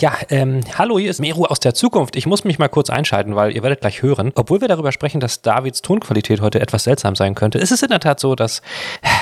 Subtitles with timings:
[0.00, 2.14] Ja, ähm, hallo, hier ist Meru aus der Zukunft.
[2.14, 4.30] Ich muss mich mal kurz einschalten, weil ihr werdet gleich hören.
[4.36, 7.88] Obwohl wir darüber sprechen, dass Davids Tonqualität heute etwas seltsam sein könnte, ist es in
[7.88, 8.62] der Tat so, dass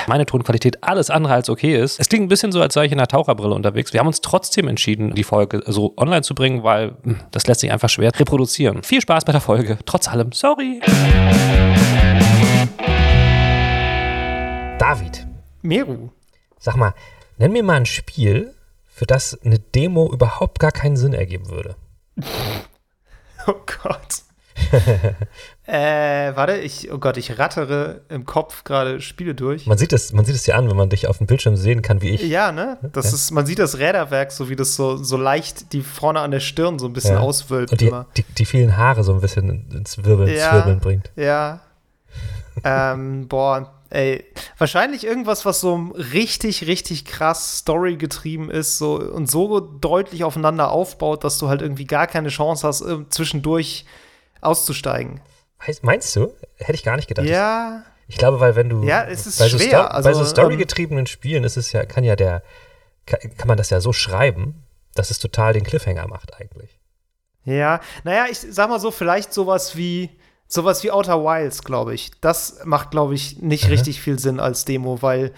[0.07, 1.99] meine Tonqualität alles andere als okay ist.
[1.99, 3.91] Es klingt ein bisschen so, als sei ich in einer Taucherbrille unterwegs.
[3.91, 7.61] Wir haben uns trotzdem entschieden, die Folge so online zu bringen, weil hm, das lässt
[7.61, 8.83] sich einfach schwer reproduzieren.
[8.83, 9.79] Viel Spaß bei der Folge.
[9.85, 10.79] Trotz allem, sorry.
[14.77, 15.25] David,
[15.63, 16.09] Meru.
[16.59, 16.93] sag mal,
[17.39, 18.53] nenn mir mal ein Spiel,
[18.97, 21.75] für das eine Demo überhaupt gar keinen Sinn ergeben würde.
[23.49, 24.23] Oh Gott.
[25.67, 29.67] äh, warte, ich, oh Gott, ich rattere im Kopf gerade Spiele durch.
[29.67, 31.81] Man sieht es, man sieht es dir an, wenn man dich auf dem Bildschirm sehen
[31.81, 32.23] kann, wie ich.
[32.23, 32.77] Ja, ne?
[32.91, 33.13] Das Ja.
[33.13, 36.41] ist, man sieht das Räderwerk, so wie das so, so leicht die vorne an der
[36.41, 37.19] Stirn so ein bisschen Ja.
[37.21, 38.07] auswölbt Und die, immer.
[38.17, 40.55] die, die vielen Haare so ein bisschen ins Wirbeln, ins Ja.
[40.55, 41.11] Wirbeln bringt.
[41.15, 41.61] Ja.
[42.65, 44.25] ähm, boah, ey.
[44.57, 51.23] Wahrscheinlich irgendwas, was so richtig, richtig krass storygetrieben ist so, und so deutlich aufeinander aufbaut,
[51.23, 53.85] dass du halt irgendwie gar keine Chance hast, äh, zwischendurch
[54.41, 55.21] auszusteigen.
[55.81, 56.33] Meinst du?
[56.57, 57.25] Hätte ich gar nicht gedacht.
[57.27, 57.83] Ja.
[58.07, 60.25] Ich glaube, weil wenn du Ja, es ist bei so schwer, Sto- bei so also,
[60.25, 62.41] storygetriebenen Spielen ist es ja, kann ja der,
[63.05, 64.63] kann, kann man das ja so schreiben,
[64.95, 66.79] dass es total den Cliffhanger macht eigentlich.
[67.43, 70.09] Ja, naja, ich sag mal so, vielleicht sowas wie
[70.47, 72.11] sowas wie Outer Wilds, glaube ich.
[72.21, 73.71] Das macht, glaube ich, nicht Mhm.
[73.71, 75.31] richtig viel Sinn als Demo, weil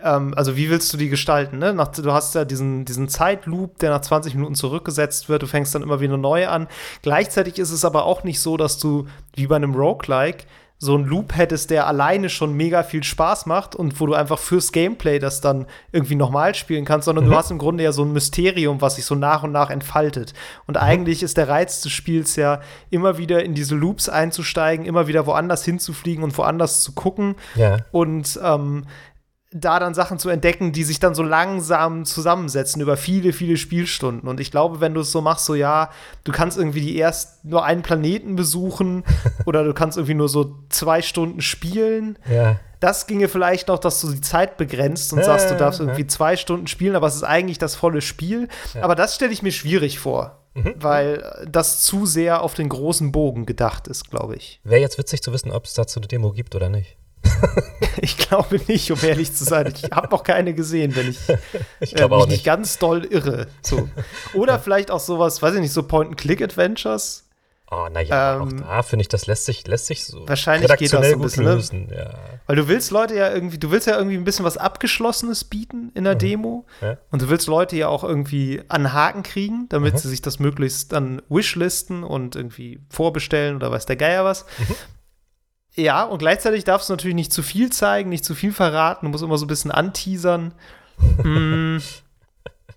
[0.00, 1.58] ähm, also wie willst du die gestalten?
[1.58, 1.74] Ne?
[1.74, 5.42] Nach, du hast ja diesen, diesen Zeitloop, der nach 20 Minuten zurückgesetzt wird.
[5.42, 6.68] Du fängst dann immer wieder neu an.
[7.02, 10.44] Gleichzeitig ist es aber auch nicht so, dass du wie bei einem Roguelike
[10.80, 14.38] so einen Loop hättest, der alleine schon mega viel Spaß macht und wo du einfach
[14.38, 17.30] fürs Gameplay das dann irgendwie nochmal spielen kannst, sondern Mhm.
[17.30, 20.34] du hast im Grunde ja so ein Mysterium, was sich so nach und nach entfaltet.
[20.68, 25.08] Und eigentlich ist der Reiz des Spiels ja, immer wieder in diese Loops einzusteigen, immer
[25.08, 27.78] wieder woanders hinzufliegen und woanders zu gucken Ja.
[27.90, 28.84] und ähm,
[29.50, 34.28] da dann Sachen zu entdecken, die sich dann so langsam zusammensetzen über viele, viele Spielstunden.
[34.28, 35.90] Und ich glaube, wenn du es so machst, so ja,
[36.24, 39.04] du kannst irgendwie die erst nur einen Planeten besuchen
[39.46, 42.18] oder du kannst irgendwie nur so zwei Stunden spielen.
[42.30, 42.60] Ja.
[42.80, 45.80] Das ginge vielleicht noch, dass du die Zeit begrenzt und Ja, sagst, du ja, darfst
[45.80, 45.86] ja.
[45.86, 48.48] irgendwie zwei Stunden spielen, aber es ist eigentlich das volle Spiel.
[48.80, 50.74] Aber das stelle ich mir schwierig vor, Mhm.
[50.76, 54.60] weil das zu sehr auf den großen Bogen gedacht ist, glaube ich.
[54.64, 56.97] Wäre jetzt witzig zu wissen, ob es dazu eine Demo gibt oder nicht.
[58.00, 59.72] Ich glaube nicht, um ehrlich zu sein.
[59.74, 61.18] Ich habe noch keine gesehen, wenn ich,
[61.80, 63.48] Ich äh, mich auch nicht ganz doll irre.
[63.60, 63.88] So.
[64.34, 67.24] Oder vielleicht auch sowas, weiß ich nicht, so Point-and-Click-Adventures.
[67.70, 70.92] Oh, naja, Ähm, auch da finde ich, das lässt sich, lässt sich so Wahrscheinlich geht
[70.92, 71.54] das so ein bisschen, ne?
[71.54, 71.88] lösen.
[71.94, 72.14] Ja.
[72.46, 75.90] Weil du willst Leute ja irgendwie, du willst ja irgendwie ein bisschen was Abgeschlossenes bieten
[75.94, 76.66] in der Demo.
[76.80, 76.86] Mhm.
[76.86, 76.96] Ja.
[77.10, 79.98] Und du willst Leute ja auch irgendwie an Haken kriegen, damit Mhm.
[79.98, 84.46] sie sich das möglichst dann wishlisten und irgendwie vorbestellen oder weiß der Geier was.
[84.58, 84.74] Mhm.
[85.78, 89.06] Ja, und gleichzeitig darfst du natürlich nicht zu viel zeigen, nicht zu viel verraten.
[89.06, 90.52] Du musst immer so ein bisschen anteasern.
[91.22, 91.78] mm.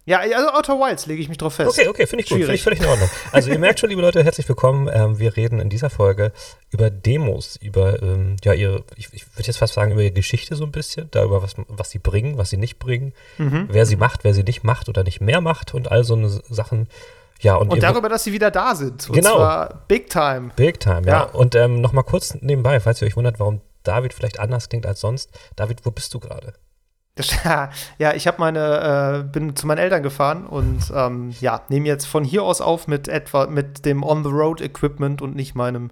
[0.03, 1.77] Ja, also Outer Wilds lege ich mich drauf fest.
[1.77, 2.39] Okay, okay, finde ich gut.
[2.39, 3.07] Finde ich völlig in Ordnung.
[3.31, 4.89] Also ihr merkt schon, liebe Leute, herzlich willkommen.
[4.91, 6.31] Ähm, wir reden in dieser Folge
[6.71, 10.55] über Demos, über ähm, ja ihre, ich, ich würde jetzt fast sagen, über ihre Geschichte
[10.55, 13.67] so ein bisschen, darüber, was, was sie bringen, was sie nicht bringen, Mhm.
[13.69, 16.29] wer sie macht, wer sie nicht macht oder nicht mehr macht und all so eine
[16.49, 16.87] Sachen.
[17.41, 19.09] Ja, und, Und darüber, dass sie wieder da sind.
[19.09, 19.35] Und Genau.
[19.37, 20.51] zwar big time.
[20.55, 21.11] Big Time, ja.
[21.11, 21.23] Ja.
[21.23, 24.85] Und ähm, noch mal kurz nebenbei, falls ihr euch wundert, warum David vielleicht anders klingt
[24.85, 25.31] als sonst.
[25.55, 26.53] David, wo bist du gerade?
[27.99, 32.05] Ja, ich habe meine, äh, bin zu meinen Eltern gefahren und ähm, ja, nehme jetzt
[32.05, 35.91] von hier aus auf mit etwa mit dem On-the-Road-Equipment und nicht meinem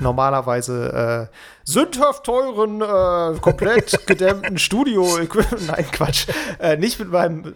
[0.00, 5.66] normalerweise äh, sündhaft teuren, äh, komplett gedämmten Studio-Equipment.
[5.66, 6.26] Nein, Quatsch.
[6.58, 7.54] Äh, nicht mit meinem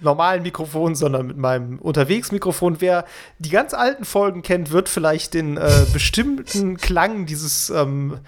[0.00, 2.80] normalen Mikrofon, sondern mit meinem Unterwegsmikrofon.
[2.80, 3.04] Wer
[3.38, 8.18] die ganz alten Folgen kennt, wird vielleicht den äh, bestimmten Klang dieses ähm,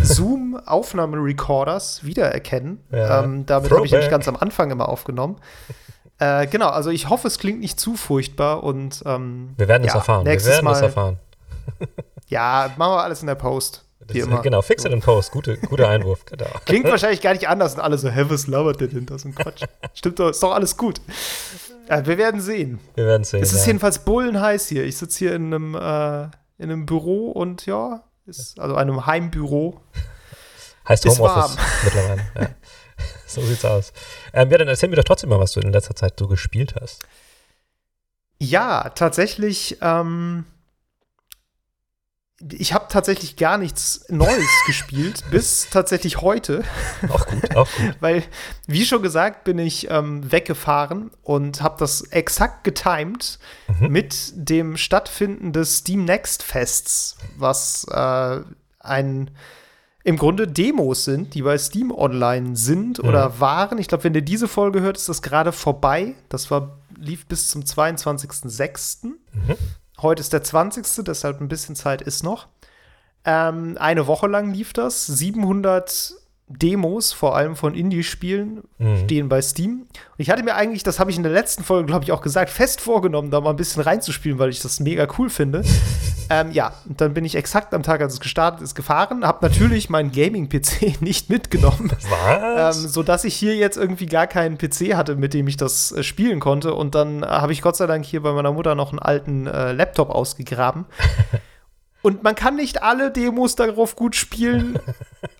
[0.00, 2.80] Zoom-Aufnahmerecorders wiedererkennen.
[2.90, 3.22] Ja.
[3.22, 5.36] Ähm, damit habe ich nämlich ganz am Anfang immer aufgenommen.
[6.18, 9.92] Äh, genau, also ich hoffe, es klingt nicht zu furchtbar und ähm, Wir werden es
[9.92, 10.24] ja, erfahren.
[10.24, 11.18] Wir Nächstes werden Mal, es erfahren.
[12.34, 13.84] Ja, machen wir alles in der Post.
[14.00, 14.42] Das- immer.
[14.42, 15.30] Genau, fix it in post.
[15.30, 16.24] Gute, guter Einwurf.
[16.26, 16.46] Genau.
[16.64, 19.16] Klingt wahrscheinlich gar nicht anders und alle so, hä, was labert der denn da?
[19.16, 19.62] So ein Quatsch.
[19.94, 21.00] Stimmt doch, ist doch alles gut.
[21.88, 22.80] Ja, wir werden sehen.
[22.96, 23.40] Wir werden sehen.
[23.40, 23.66] Es ist ja.
[23.68, 24.84] jedenfalls bullenheiß hier.
[24.84, 26.24] Ich sitze hier in einem, äh,
[26.58, 29.80] in einem Büro und ja, ist, also einem Heimbüro.
[30.88, 32.22] Heißt Homeoffice mittlerweile.
[32.36, 32.48] Ja.
[33.26, 33.92] So sieht's aus.
[34.32, 36.74] Ähm, ja, dann erzähl mir doch trotzdem mal, was du in letzter Zeit so gespielt
[36.80, 37.04] hast.
[38.40, 40.46] Ja, tatsächlich, ähm,
[42.52, 46.62] ich habe tatsächlich gar nichts Neues gespielt, bis tatsächlich heute.
[47.08, 47.96] Auch gut, auch gut.
[48.00, 48.22] Weil,
[48.66, 53.38] wie schon gesagt, bin ich ähm, weggefahren und habe das exakt getimed
[53.80, 53.88] Mhm.
[53.88, 58.40] mit dem Stattfinden des Steam Next Fests, was äh,
[58.78, 59.30] ein
[60.04, 63.78] im Grunde Demos sind, die bei Steam online sind oder waren.
[63.78, 66.14] Ich glaube, wenn ihr diese Folge hört, ist das gerade vorbei.
[66.28, 69.06] Das war lief bis zum 22.06.
[69.06, 69.14] Mhm.
[70.00, 72.48] Heute ist der 20., deshalb ein bisschen Zeit ist noch.
[73.24, 75.06] Ähm, eine Woche lang lief das.
[75.06, 76.14] 700
[76.46, 79.04] Demos, vor allem von Indie-Spielen, mhm.
[79.04, 79.72] stehen bei Steam.
[79.72, 82.20] Und ich hatte mir eigentlich, das habe ich in der letzten Folge, glaube ich, auch
[82.20, 85.64] gesagt, fest vorgenommen, da mal ein bisschen reinzuspielen, weil ich das mega cool finde.
[86.30, 89.38] ähm, ja, und dann bin ich exakt am Tag, als es gestartet ist, gefahren, habe
[89.40, 91.90] natürlich meinen Gaming-PC nicht mitgenommen.
[92.10, 92.76] Was?
[92.76, 96.02] Ähm, sodass ich hier jetzt irgendwie gar keinen PC hatte, mit dem ich das äh,
[96.02, 96.74] spielen konnte.
[96.74, 99.46] Und dann äh, habe ich Gott sei Dank hier bei meiner Mutter noch einen alten
[99.46, 100.84] äh, Laptop ausgegraben.
[102.04, 104.78] Und man kann nicht alle Demos darauf gut spielen,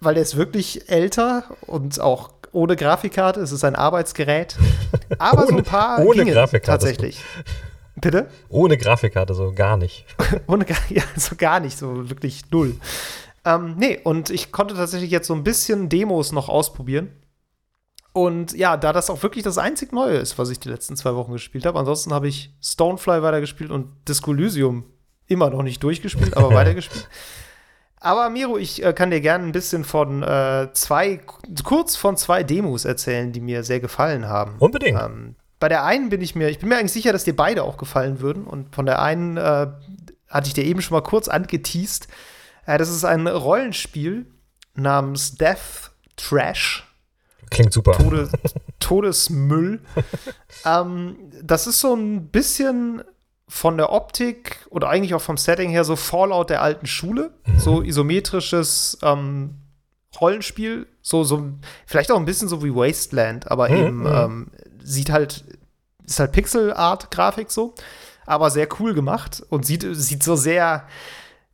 [0.04, 3.40] weil der ist wirklich älter und auch ohne Grafikkarte.
[3.40, 4.56] Es ist ein Arbeitsgerät.
[5.18, 7.20] Aber ohne, so ein paar ohne Grafikkarte tatsächlich.
[7.96, 8.28] Bitte?
[8.48, 10.04] Ohne Grafikkarte, so gar nicht.
[10.46, 12.76] ohne, ja, so gar nicht, so wirklich null.
[13.44, 17.10] Ähm, nee, und ich konnte tatsächlich jetzt so ein bisschen Demos noch ausprobieren.
[18.12, 21.14] Und ja, da das auch wirklich das einzig Neue ist, was ich die letzten zwei
[21.16, 21.78] Wochen gespielt habe.
[21.78, 24.84] Ansonsten habe ich Stonefly weitergespielt und Disco Elysium
[25.26, 27.08] immer noch nicht durchgespielt, aber weitergespielt.
[28.04, 31.20] Aber Miro, ich äh, kann dir gerne ein bisschen von äh, zwei,
[31.64, 34.56] kurz von zwei Demos erzählen, die mir sehr gefallen haben.
[34.58, 35.00] Unbedingt.
[35.00, 37.62] Ähm, bei der einen bin ich mir, ich bin mir eigentlich sicher, dass dir beide
[37.62, 38.44] auch gefallen würden.
[38.44, 39.68] Und von der einen äh,
[40.28, 42.08] hatte ich dir eben schon mal kurz angeteased.
[42.66, 44.26] Äh, das ist ein Rollenspiel
[44.74, 46.86] namens Death Trash.
[47.48, 47.92] Klingt super.
[47.92, 48.32] Todes,
[48.80, 49.80] Todesmüll.
[50.66, 53.02] ähm, das ist so ein bisschen
[53.48, 57.58] von der Optik oder eigentlich auch vom Setting her so Fallout der alten Schule, mhm.
[57.58, 59.56] so isometrisches ähm,
[60.20, 61.50] Rollenspiel, so, so
[61.86, 63.76] vielleicht auch ein bisschen so wie Wasteland, aber mhm.
[63.76, 64.06] eben mhm.
[64.06, 64.50] ähm,
[64.82, 65.44] sieht halt,
[66.06, 67.74] ist halt Pixel-Art-Grafik so,
[68.26, 70.86] aber sehr cool gemacht und sieht, sieht so sehr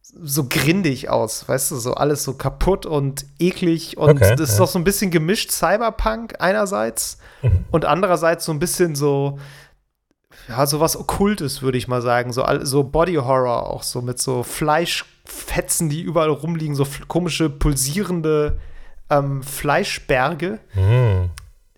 [0.02, 4.58] so grindig aus, weißt du, so alles so kaputt und eklig und okay, das ist
[4.58, 4.64] ja.
[4.64, 7.64] auch so ein bisschen gemischt Cyberpunk einerseits mhm.
[7.70, 9.38] und andererseits so ein bisschen so
[10.50, 12.32] ja, so was Okkultes, würde ich mal sagen.
[12.32, 18.58] So, so Body Horror auch so mit so Fleischfetzen, die überall rumliegen, so komische pulsierende
[19.10, 20.58] ähm, Fleischberge.
[20.74, 21.30] Mm.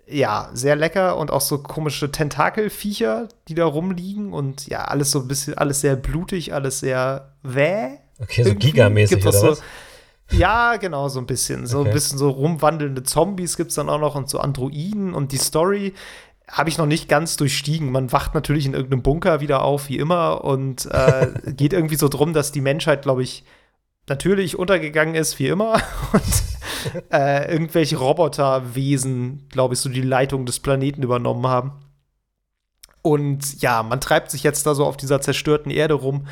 [0.07, 5.21] Ja, sehr lecker und auch so komische Tentakelviecher, die da rumliegen und ja, alles so
[5.21, 7.99] ein bisschen, alles sehr blutig, alles sehr wäh.
[8.21, 9.63] Okay, so gigamäßig oder so, was?
[10.31, 11.67] Ja, genau, so ein bisschen.
[11.67, 11.91] So okay.
[11.91, 15.39] ein bisschen so rumwandelnde Zombies gibt es dann auch noch und so Androiden und die
[15.39, 15.93] Story
[16.53, 17.91] habe ich noch nicht ganz durchstiegen.
[17.91, 22.09] Man wacht natürlich in irgendeinem Bunker wieder auf, wie immer, und äh, geht irgendwie so
[22.09, 23.45] drum, dass die Menschheit, glaube ich,
[24.07, 25.81] natürlich untergegangen ist, wie immer,
[26.13, 31.73] und äh, irgendwelche Roboterwesen, glaube ich, so die Leitung des Planeten übernommen haben.
[33.01, 36.27] Und ja, man treibt sich jetzt da so auf dieser zerstörten Erde rum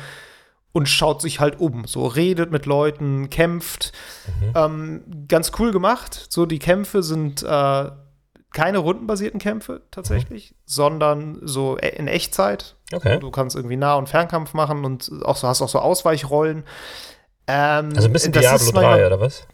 [0.71, 1.85] und schaut sich halt um.
[1.85, 3.91] So redet mit Leuten, kämpft.
[4.39, 4.53] Mhm.
[4.55, 6.27] Ähm, ganz cool gemacht.
[6.29, 7.91] So, die Kämpfe sind äh,
[8.53, 10.55] keine rundenbasierten Kämpfe tatsächlich, mhm.
[10.65, 12.75] sondern so e-, in Echtzeit.
[12.93, 13.19] Okay.
[13.19, 16.63] Du kannst irgendwie Nah- und Fernkampf machen und auch so, hast auch so Ausweichrollen.
[17.47, 19.47] Ähm, also ein bisschen Diablo 3 oder was?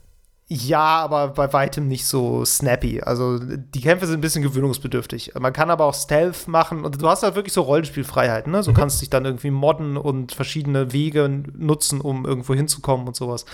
[0.50, 3.02] Ja, aber bei weitem nicht so snappy.
[3.02, 5.34] Also die Kämpfe sind ein bisschen gewöhnungsbedürftig.
[5.38, 8.52] Man kann aber auch Stealth machen und du hast halt wirklich so Rollenspielfreiheiten.
[8.52, 8.64] Ne?
[8.64, 8.76] So mhm.
[8.76, 13.46] kannst dich dann irgendwie modden und verschiedene Wege nutzen, um irgendwo hinzukommen und sowas.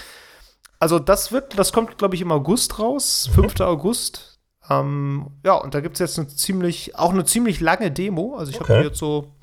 [0.79, 3.41] Also das wird, das kommt, glaube ich, im August raus, mhm.
[3.41, 3.61] 5.
[3.61, 4.32] August
[4.69, 8.35] ähm, ja, und da gibt es jetzt eine ziemlich, auch eine ziemlich lange Demo.
[8.35, 8.73] Also ich okay.
[8.73, 9.33] habe jetzt so,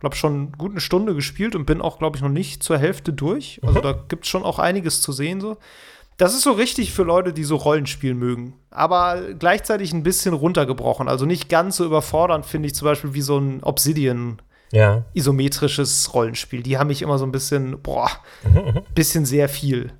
[0.00, 3.12] glaube schon gut eine Stunde gespielt und bin auch, glaube ich, noch nicht zur Hälfte
[3.12, 3.60] durch.
[3.62, 3.82] Also mhm.
[3.82, 5.56] da gibt es schon auch einiges zu sehen so.
[6.18, 8.54] Das ist so richtig für Leute, die so Rollenspiel mögen.
[8.70, 11.08] Aber gleichzeitig ein bisschen runtergebrochen.
[11.08, 15.04] Also nicht ganz so überfordernd, finde ich, zum Beispiel wie so ein Obsidian ja.
[15.14, 16.64] isometrisches Rollenspiel.
[16.64, 18.10] Die haben mich immer so ein bisschen, boah,
[18.42, 18.82] mhm, mhm.
[18.96, 19.92] bisschen sehr viel.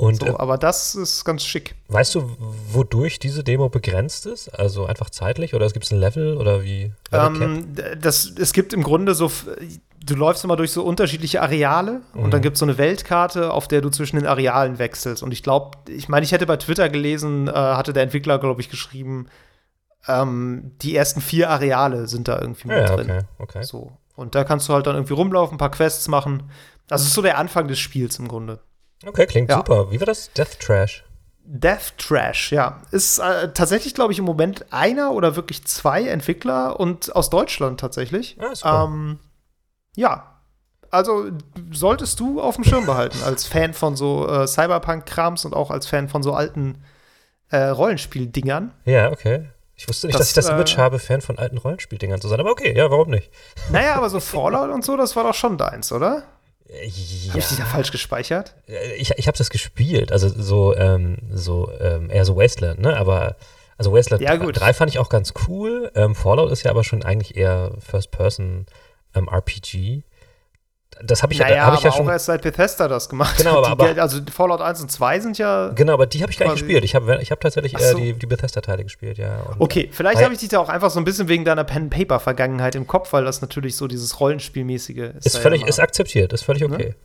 [0.00, 1.74] Und, so, äh, aber das ist ganz schick.
[1.88, 2.34] Weißt du,
[2.72, 4.48] wodurch diese Demo begrenzt ist?
[4.48, 6.92] Also einfach zeitlich oder gibt es ein Level oder wie?
[7.12, 7.66] Ähm,
[8.00, 9.30] das, es gibt im Grunde so,
[10.02, 12.22] du läufst immer durch so unterschiedliche Areale mhm.
[12.22, 15.22] und dann gibt es so eine Weltkarte, auf der du zwischen den Arealen wechselst.
[15.22, 18.62] Und ich glaube, ich meine, ich hätte bei Twitter gelesen, äh, hatte der Entwickler, glaube
[18.62, 19.26] ich, geschrieben,
[20.08, 23.10] ähm, die ersten vier Areale sind da irgendwie mit ja, drin.
[23.10, 23.62] Okay, okay.
[23.64, 23.92] So.
[24.16, 26.44] Und da kannst du halt dann irgendwie rumlaufen, ein paar Quests machen.
[26.86, 28.60] Das ist so der Anfang des Spiels im Grunde.
[29.06, 29.56] Okay, klingt ja.
[29.56, 29.90] super.
[29.90, 30.32] Wie war das?
[30.32, 31.04] Death Trash?
[31.44, 32.80] Death Trash, ja.
[32.90, 37.80] Ist äh, tatsächlich, glaube ich, im Moment einer oder wirklich zwei Entwickler und aus Deutschland
[37.80, 38.36] tatsächlich.
[38.38, 38.84] Ah, super.
[38.88, 39.18] Ähm,
[39.96, 40.26] ja.
[40.90, 41.30] Also
[41.72, 45.86] solltest du auf dem Schirm behalten, als Fan von so äh, Cyberpunk-Krams und auch als
[45.86, 46.84] Fan von so alten
[47.50, 48.72] äh, Rollenspiel-Dingern.
[48.84, 49.48] Ja, okay.
[49.74, 52.28] Ich wusste nicht, das, dass ich das Image äh, habe, Fan von alten Rollenspieldingern zu
[52.28, 52.38] sein.
[52.38, 53.30] Aber okay, ja, warum nicht?
[53.70, 56.24] Naja, aber so Fallout und so, das war doch schon deins, oder?
[56.70, 57.30] Ja.
[57.30, 58.54] Habe ich dich da falsch gespeichert?
[58.96, 62.96] Ich, ich habe das gespielt, also so, ähm, so ähm, eher so Wasteland, ne?
[62.96, 63.34] Aber
[63.76, 64.60] Also Wasteland Ja, gut.
[64.60, 65.90] 3 fand ich auch ganz cool.
[65.94, 70.02] Ähm, Fallout ist ja aber schon eigentlich eher First-Person-RPG.
[71.02, 72.06] Das habe ich ja, naja, hab ich ja aber schon.
[72.08, 75.20] auch erst seit Bethesda das gemacht Genau, aber- Die, Geld- also Fallout 1 und 2
[75.20, 75.68] sind ja.
[75.68, 76.84] Genau, aber die habe ich gar nicht gespielt.
[76.84, 77.98] Ich habe ich hab tatsächlich eher so.
[77.98, 79.38] die, die Bethesda-Teile gespielt, ja.
[79.42, 82.74] Und Okay, vielleicht habe ich dich da auch einfach so ein bisschen wegen deiner Pen-Paper-Vergangenheit
[82.74, 85.26] im Kopf, weil das natürlich so dieses Rollenspielmäßige ist.
[85.26, 86.94] Ist völlig, ja ist akzeptiert, ist völlig okay.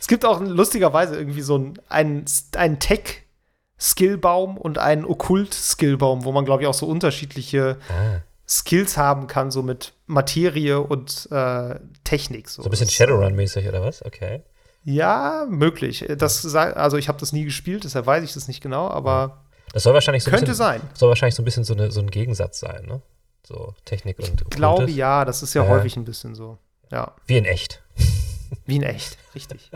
[0.00, 2.24] Es gibt auch lustigerweise irgendwie so einen, einen,
[2.56, 9.26] einen Tech-Skillbaum und einen Okkult-Skillbaum, wo man, glaube ich, auch so unterschiedliche Ah, Skills haben
[9.26, 12.48] kann, so mit Materie und äh, Technik.
[12.48, 14.04] So, so ein bisschen Shadowrun-mäßig oder was?
[14.04, 14.42] Okay.
[14.84, 16.04] Ja, möglich.
[16.18, 19.82] Das, also ich habe das nie gespielt, deshalb weiß ich das nicht genau, aber Das
[19.84, 20.80] soll wahrscheinlich so könnte bisschen, sein.
[20.92, 23.00] soll wahrscheinlich so ein bisschen so, eine, so ein Gegensatz sein, ne?
[23.46, 25.68] So Technik und Ich glaube ja, das ist ja Ja.
[25.70, 26.58] häufig ein bisschen so.
[26.90, 27.82] Ja, Wie in echt.
[28.66, 29.70] wie in echt, richtig.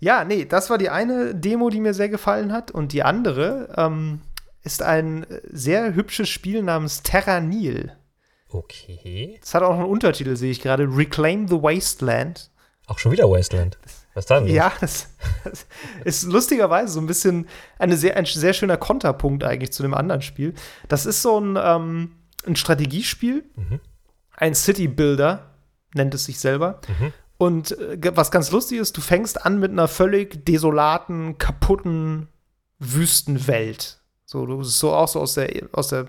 [0.00, 2.70] ja, nee, das war die eine Demo, die mir sehr gefallen hat.
[2.72, 4.22] Und die andere ähm,
[4.62, 7.92] ist ein sehr hübsches Spiel namens Terra Nil.
[8.50, 9.36] Okay.
[9.40, 10.84] Das hat auch noch einen Untertitel, sehe ich gerade.
[10.84, 12.50] Reclaim the Wasteland.
[12.86, 13.78] Auch schon wieder Wasteland.
[14.14, 14.46] Was dann?
[14.46, 15.08] Ja, das,
[15.44, 15.66] das
[16.04, 17.46] ist lustigerweise so ein bisschen
[17.78, 20.54] eine sehr, ein sehr schöner Konterpunkt eigentlich zu dem anderen Spiel.
[20.88, 22.12] Das ist so ein, ähm,
[22.46, 23.80] ein Strategiespiel, Mhm.
[24.32, 25.50] ein City Builder,
[25.94, 26.80] nennt es sich selber.
[26.88, 27.12] Mhm.
[27.36, 32.28] Und äh, was ganz lustig ist, du fängst an mit einer völlig desolaten, kaputten
[32.78, 34.00] Wüstenwelt.
[34.24, 36.06] So, du bist so auch so aus der, aus der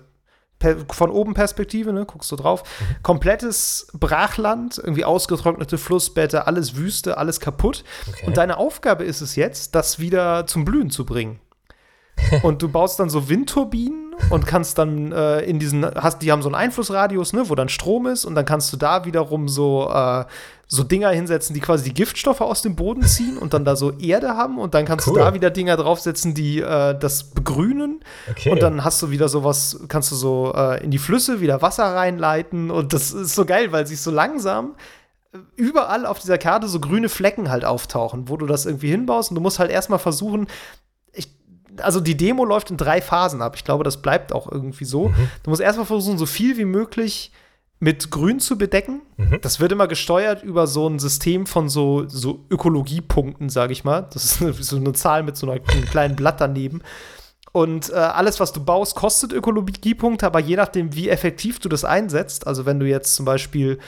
[0.90, 2.62] von oben Perspektive, ne, guckst du drauf.
[2.62, 3.02] Mhm.
[3.02, 7.84] Komplettes Brachland, irgendwie ausgetrocknete Flussbette, alles Wüste, alles kaputt.
[8.08, 8.26] Okay.
[8.26, 11.40] Und deine Aufgabe ist es jetzt, das wieder zum Blühen zu bringen.
[12.42, 16.42] und du baust dann so Windturbinen und kannst dann äh, in diesen, hast, die haben
[16.42, 19.90] so einen Einflussradius, ne, wo dann Strom ist und dann kannst du da wiederum so,
[19.92, 20.24] äh,
[20.66, 23.92] so Dinger hinsetzen, die quasi die Giftstoffe aus dem Boden ziehen und dann da so
[23.98, 25.14] Erde haben und dann kannst Cool.
[25.14, 28.00] du da wieder Dinger draufsetzen, die äh, das begrünen
[28.30, 28.50] okay.
[28.50, 31.84] und dann hast du wieder sowas, kannst du so äh, in die Flüsse wieder Wasser
[31.84, 34.76] reinleiten und das ist so geil, weil sich so langsam
[35.32, 39.30] äh, überall auf dieser Karte so grüne Flecken halt auftauchen, wo du das irgendwie hinbaust
[39.30, 40.46] und du musst halt erstmal versuchen,
[41.78, 43.54] also die Demo läuft in drei Phasen ab.
[43.56, 45.08] Ich glaube, das bleibt auch irgendwie so.
[45.08, 45.30] Mhm.
[45.42, 47.32] Du musst erstmal versuchen, so viel wie möglich
[47.80, 49.02] mit Grün zu bedecken.
[49.16, 49.38] Mhm.
[49.40, 54.08] Das wird immer gesteuert über so ein System von so, so Ökologiepunkten, sage ich mal.
[54.12, 56.82] Das ist eine, so eine Zahl mit so einer, einem kleinen Blatt daneben.
[57.52, 61.84] Und äh, alles, was du baust, kostet Ökologiepunkte, aber je nachdem, wie effektiv du das
[61.84, 63.80] einsetzt, also wenn du jetzt zum Beispiel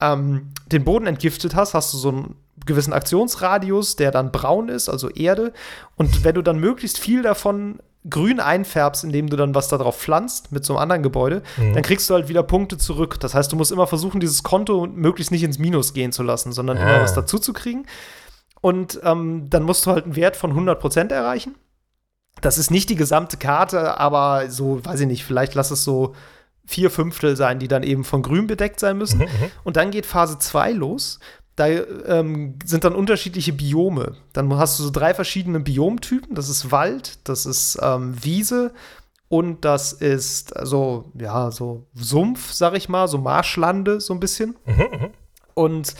[0.00, 4.88] ähm, den Boden entgiftet hast, hast du so einen gewissen Aktionsradius, der dann braun ist,
[4.88, 5.52] also Erde.
[5.96, 10.52] Und wenn du dann möglichst viel davon grün einfärbst, indem du dann was darauf pflanzt
[10.52, 13.18] mit so einem anderen Gebäude, dann kriegst du halt wieder Punkte zurück.
[13.20, 16.52] Das heißt, du musst immer versuchen, dieses Konto möglichst nicht ins Minus gehen zu lassen,
[16.52, 17.02] sondern immer Ah.
[17.02, 17.86] was dazu zu kriegen.
[18.60, 21.54] Und ähm, dann musst du halt einen Wert von 100% erreichen.
[22.40, 26.14] Das ist nicht die gesamte Karte, aber so, weiß ich nicht, vielleicht lass es so
[26.66, 29.18] vier Fünftel sein, die dann eben von grün bedeckt sein müssen.
[29.20, 29.50] Mhm, mhm.
[29.64, 31.20] Und dann geht Phase 2 los.
[31.56, 34.16] Da ähm, sind dann unterschiedliche Biome.
[34.32, 36.34] Dann hast du so drei verschiedene Biomtypen.
[36.34, 38.72] Das ist Wald, das ist ähm, Wiese
[39.28, 44.56] und das ist so, ja, so Sumpf, sag ich mal, so Marschlande, so ein bisschen.
[44.64, 45.10] Mhm, mhm.
[45.54, 45.94] Und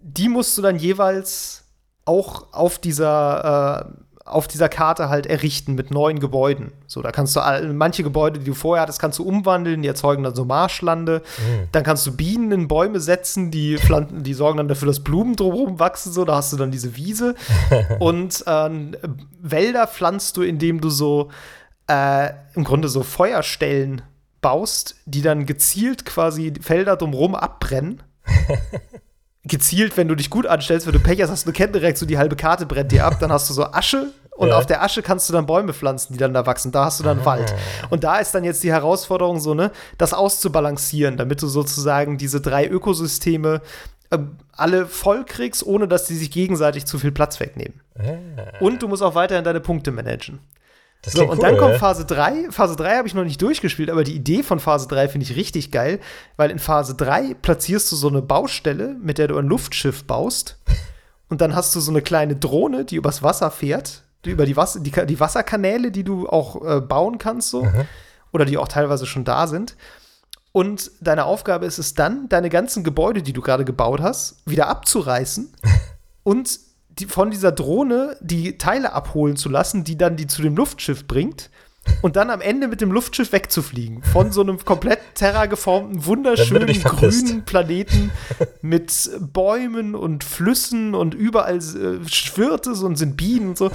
[0.00, 1.64] die musst du dann jeweils
[2.04, 6.72] auch auf dieser, äh, auf dieser Karte halt errichten mit neuen Gebäuden.
[6.86, 7.40] So, da kannst du
[7.74, 11.22] manche Gebäude, die du vorher hattest, kannst du umwandeln, die erzeugen dann so Marschlande.
[11.38, 11.68] Mhm.
[11.72, 15.36] Dann kannst du Bienen in Bäume setzen, die, pflanzen, die sorgen dann dafür, dass Blumen
[15.36, 16.10] drumherum wachsen.
[16.10, 17.34] So, da hast du dann diese Wiese.
[17.98, 18.96] Und ähm,
[19.40, 21.30] Wälder pflanzt du, indem du so
[21.86, 24.00] äh, im Grunde so Feuerstellen
[24.40, 28.02] baust, die dann gezielt quasi Felder drumherum abbrennen.
[29.44, 32.18] gezielt, wenn du dich gut anstellst, wenn du Pech hast, hast du eine Kettenreaktion, die
[32.18, 34.56] halbe Karte brennt dir ab, dann hast du so Asche und Ja.
[34.58, 36.72] auf der Asche kannst du dann Bäume pflanzen, die dann da wachsen.
[36.72, 37.54] Da hast du dann Wald.
[37.90, 42.40] Und da ist dann jetzt die Herausforderung so, ne, das auszubalancieren, damit du sozusagen diese
[42.40, 43.60] drei Ökosysteme
[44.10, 47.80] ähm, alle voll kriegst, ohne dass die sich gegenseitig zu viel Platz wegnehmen.
[47.98, 48.02] Ah,
[48.60, 50.40] Und du musst auch weiterhin deine Punkte managen.
[51.06, 51.76] So, und cool, dann kommt.
[51.76, 52.50] Phase 3.
[52.50, 55.36] Phase 3 habe ich noch nicht durchgespielt, aber die Idee von Phase 3 finde ich
[55.36, 56.00] richtig geil,
[56.36, 60.58] weil in Phase 3 platzierst du so eine Baustelle, mit der du ein Luftschiff baust.
[61.28, 64.56] Und dann hast du so eine kleine Drohne, die übers Wasser fährt, die über die,
[64.56, 67.66] Wasser, die, die Wasserkanäle, die du auch äh, bauen kannst, so.
[68.32, 69.76] Oder die auch teilweise schon da sind.
[70.52, 74.68] Und deine Aufgabe ist es dann, deine ganzen Gebäude, die du gerade gebaut hast, wieder
[74.68, 75.52] abzureißen
[76.22, 76.60] und
[76.98, 81.06] die, von dieser Drohne die Teile abholen zu lassen, die dann die zu dem Luftschiff
[81.06, 81.50] bringt.
[82.02, 84.02] und dann am Ende mit dem Luftschiff wegzufliegen.
[84.02, 88.10] Von so einem komplett terrageformten, wunderschönen grünen Planeten
[88.62, 93.70] mit Bäumen und Flüssen und überall äh, schwirrt es und sind Bienen und so.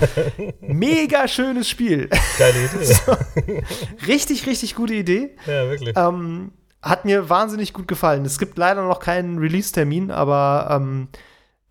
[0.60, 2.10] Mega schönes Spiel.
[2.38, 2.84] Geile Idee.
[2.94, 3.16] so,
[4.08, 5.36] richtig, richtig gute Idee.
[5.46, 5.96] Ja, wirklich.
[5.96, 8.26] Ähm, hat mir wahnsinnig gut gefallen.
[8.26, 11.10] Es gibt leider noch keinen Release-Termin, aber ähm,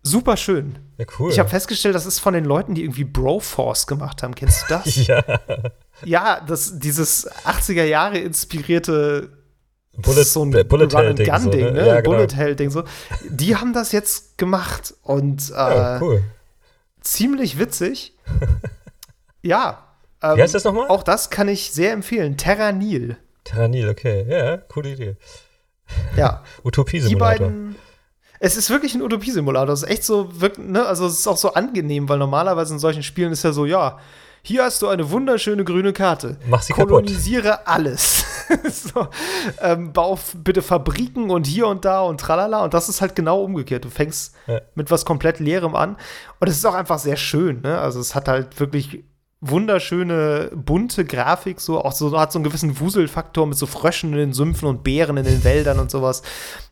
[0.03, 0.79] super schön.
[0.99, 1.31] Ja, cool.
[1.31, 4.35] Ich habe festgestellt, das ist von den Leuten, die irgendwie Broforce gemacht haben.
[4.35, 5.07] Kennst du das?
[5.07, 5.23] ja.
[6.03, 9.29] Ja, das, dieses 80er Jahre inspirierte
[9.97, 11.71] Bullet, so ein Bullet Run Gun Ding, so, ne?
[11.71, 11.87] ne?
[11.87, 12.15] Ja, genau.
[12.15, 12.83] Bullet Hell Ding so.
[13.29, 16.23] Die haben das jetzt gemacht und äh, ja, cool.
[17.01, 18.17] ziemlich witzig.
[19.41, 19.85] ja.
[20.21, 20.87] Ähm, Wie heißt das nochmal?
[20.89, 22.37] Auch das kann ich sehr empfehlen.
[22.37, 23.17] Terra Nil.
[23.45, 24.25] Terra Nil, okay.
[24.29, 25.15] Ja, coole Idee.
[26.15, 26.43] Ja.
[26.63, 27.51] Utopie-Simulator.
[28.39, 29.73] Es ist wirklich ein Utopie-Simulator.
[29.73, 30.85] Es ist echt so, wirklich, ne?
[30.85, 33.99] Also es ist auch so angenehm, weil normalerweise in solchen Spielen ist ja so, ja,
[34.41, 36.37] hier hast du eine wunderschöne grüne Karte.
[36.47, 37.67] Mach sie Kolonisiere kaputt.
[37.67, 38.25] alles.
[38.69, 39.07] so,
[39.61, 42.63] ähm, bau bitte Fabriken und hier und da und tralala.
[42.63, 43.85] Und das ist halt genau umgekehrt.
[43.85, 44.61] Du fängst ja.
[44.75, 45.97] mit was komplett Leerem an.
[46.39, 47.61] Und es ist auch einfach sehr schön.
[47.61, 47.77] Ne?
[47.77, 49.03] Also es hat halt wirklich
[49.41, 54.19] wunderschöne, bunte Grafik, so auch so hat so einen gewissen Wuselfaktor mit so Fröschen in
[54.19, 56.23] den Sümpfen und Bären in den Wäldern und sowas.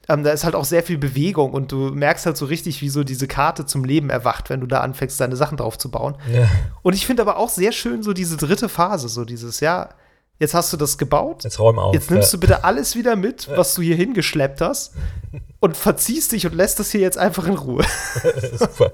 [0.09, 2.89] Ähm, da ist halt auch sehr viel Bewegung und du merkst halt so richtig, wie
[2.89, 6.15] so diese Karte zum Leben erwacht, wenn du da anfängst, deine Sachen drauf zu bauen.
[6.31, 6.47] Ja.
[6.81, 9.89] Und ich finde aber auch sehr schön so diese dritte Phase, so dieses, ja,
[10.39, 11.43] jetzt hast du das gebaut.
[11.43, 11.93] Jetzt räum auf.
[11.93, 12.37] Jetzt nimmst ja.
[12.37, 14.93] du bitte alles wieder mit, was du hier hingeschleppt hast
[15.59, 17.85] und verziehst dich und lässt das hier jetzt einfach in Ruhe.
[18.53, 18.93] Super.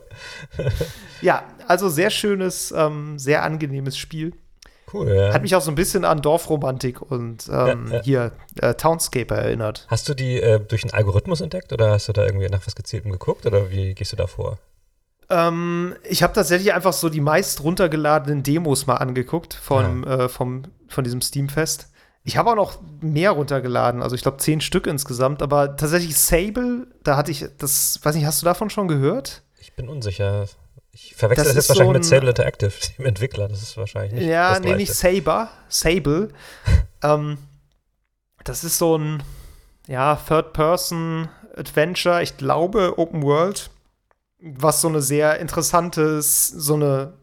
[1.21, 4.33] ja, also sehr schönes, ähm, sehr angenehmes Spiel.
[4.91, 5.33] Cool, ja.
[5.33, 8.31] Hat mich auch so ein bisschen an Dorfromantik und ähm, ja, hier
[8.61, 9.87] äh, Townscape erinnert.
[9.89, 12.75] Hast du die äh, durch einen Algorithmus entdeckt oder hast du da irgendwie nach was
[12.75, 14.59] Gezieltem geguckt oder wie gehst du da vor?
[15.29, 20.63] Ähm, ich habe tatsächlich einfach so die meist runtergeladenen Demos mal angeguckt von, äh, vom,
[20.87, 21.89] von diesem Steamfest.
[22.25, 26.87] Ich habe auch noch mehr runtergeladen, also ich glaube zehn Stück insgesamt, aber tatsächlich Sable,
[27.03, 29.43] da hatte ich, das, weiß nicht, hast du davon schon gehört?
[29.59, 30.45] Ich bin unsicher.
[30.91, 33.49] Ich verwechsel das, das jetzt wahrscheinlich so mit Sable Interactive, dem Entwickler.
[33.49, 34.25] Das ist wahrscheinlich nicht.
[34.25, 36.29] Ja, nee, nicht Saber, Sable.
[37.03, 37.37] ähm,
[38.43, 39.23] das ist so ein
[39.87, 43.69] ja, Third-Person-Adventure, ich glaube, Open World,
[44.43, 47.13] was so eine sehr interessante, so eine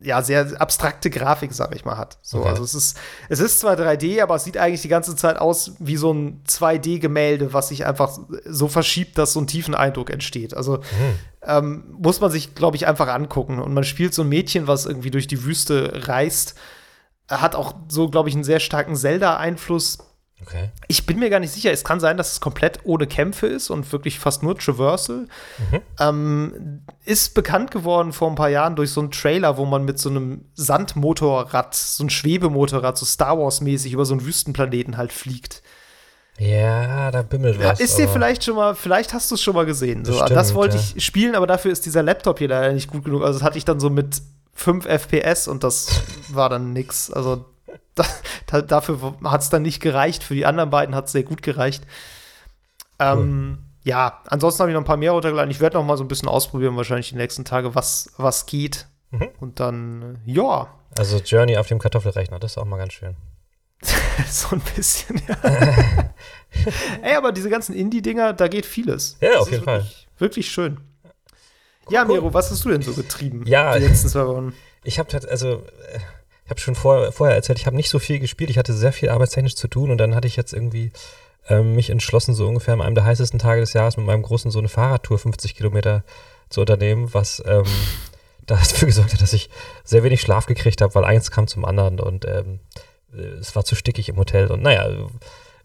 [0.00, 2.18] ja, sehr abstrakte Grafik, sag ich mal, hat.
[2.22, 2.50] So, okay.
[2.50, 2.96] also es ist,
[3.28, 6.44] es ist zwar 3D, aber es sieht eigentlich die ganze Zeit aus wie so ein
[6.46, 10.54] 2D-Gemälde, was sich einfach so verschiebt, dass so ein tiefen Eindruck entsteht.
[10.54, 10.82] Also mhm.
[11.42, 13.58] ähm, muss man sich, glaube ich, einfach angucken.
[13.58, 16.54] Und man spielt so ein Mädchen, was irgendwie durch die Wüste reist.
[17.28, 19.98] Hat auch so, glaube ich, einen sehr starken Zelda-Einfluss.
[20.40, 20.70] Okay.
[20.86, 21.72] Ich bin mir gar nicht sicher.
[21.72, 25.26] Es kann sein, dass es komplett ohne Kämpfe ist und wirklich fast nur Traversal.
[25.70, 25.80] Mhm.
[25.98, 29.98] Ähm, ist bekannt geworden vor ein paar Jahren durch so einen Trailer, wo man mit
[29.98, 35.62] so einem Sandmotorrad, so ein Schwebemotorrad, so Star Wars-mäßig über so einen Wüstenplaneten halt fliegt.
[36.38, 37.80] Ja, da bimmelt was.
[37.80, 40.04] Ja, ist dir vielleicht schon mal, vielleicht hast du es schon mal gesehen.
[40.04, 40.82] So, das, das wollte ja.
[40.94, 43.24] ich spielen, aber dafür ist dieser Laptop hier leider nicht gut genug.
[43.24, 44.22] Also das hatte ich dann so mit
[44.54, 45.88] 5 FPS und das
[46.28, 47.10] war dann nix.
[47.10, 47.44] Also
[48.46, 50.22] da, dafür hat es dann nicht gereicht.
[50.22, 51.84] Für die anderen beiden hat es sehr gut gereicht.
[52.98, 55.50] Ähm, Ja, ansonsten habe ich noch ein paar mehr runtergeladen.
[55.50, 58.86] Ich werde noch mal so ein bisschen ausprobieren, wahrscheinlich die nächsten Tage, was, was geht.
[59.10, 59.28] Mhm.
[59.40, 60.68] Und dann, ja.
[60.98, 63.16] Also Journey auf dem Kartoffelrechner, das ist auch mal ganz schön.
[64.28, 65.36] so ein bisschen, ja.
[67.02, 69.16] Ey, aber diese ganzen Indie-Dinger, da geht vieles.
[69.20, 70.06] Ja, das auf jeden wirklich, Fall.
[70.18, 70.80] Wirklich schön.
[71.86, 73.44] Cool, ja, Miro, was hast du denn so getrieben?
[73.46, 74.52] Ja, die letzten zwei Wochen?
[74.84, 76.00] Ich habe also äh,
[76.48, 78.48] ich habe schon vor, vorher erzählt, ich habe nicht so viel gespielt.
[78.48, 80.92] Ich hatte sehr viel arbeitstechnisch zu tun und dann hatte ich jetzt irgendwie
[81.50, 84.50] ähm, mich entschlossen, so ungefähr an einem der heißesten Tage des Jahres mit meinem großen
[84.50, 86.04] Sohn eine Fahrradtour 50 Kilometer
[86.48, 87.66] zu unternehmen, was ähm,
[88.46, 89.50] dafür gesorgt hat, dass ich
[89.84, 92.60] sehr wenig Schlaf gekriegt habe, weil eins kam zum anderen und ähm,
[93.12, 94.88] es war zu stickig im Hotel und naja,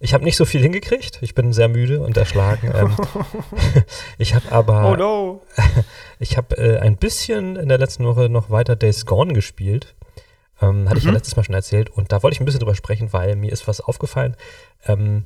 [0.02, 1.20] ich habe nicht so viel hingekriegt.
[1.22, 2.74] Ich bin sehr müde und erschlagen.
[2.76, 2.94] Ähm,
[4.18, 4.92] ich habe aber.
[4.92, 5.42] Oh no!
[6.20, 9.96] ich habe äh, ein bisschen in der letzten Woche noch weiter Days Gone gespielt.
[10.64, 10.98] Ähm, hatte mhm.
[10.98, 11.16] ich ja mhm.
[11.16, 11.90] letztes Mal schon erzählt.
[11.90, 14.36] Und da wollte ich ein bisschen drüber sprechen, weil mir ist was aufgefallen.
[14.86, 15.26] Ähm,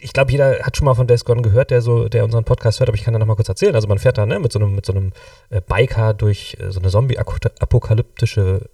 [0.00, 2.78] ich glaube, jeder hat schon mal von Days Gone gehört, der so, der unseren Podcast
[2.78, 3.74] hört, aber ich kann da noch mal kurz erzählen.
[3.74, 5.12] Also man fährt da ne, mit so einem, mit so einem
[5.50, 8.68] äh, Biker durch äh, so eine Zombie-apokalyptische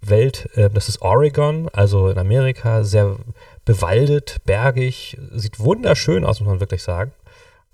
[0.00, 0.48] Welt.
[0.54, 3.16] Äh, das ist Oregon, also in Amerika, sehr
[3.64, 7.12] bewaldet, bergig, sieht wunderschön aus, muss man wirklich sagen.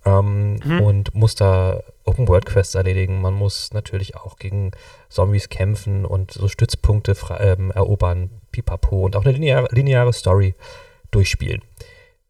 [0.08, 0.80] Ähm, mhm.
[0.80, 3.20] Und muss da Open-World-Quests erledigen.
[3.20, 4.70] Man muss natürlich auch gegen
[5.08, 10.54] Zombies kämpfen und so Stützpunkte ähm, erobern, pipapo und auch eine lineare, lineare Story
[11.10, 11.62] durchspielen.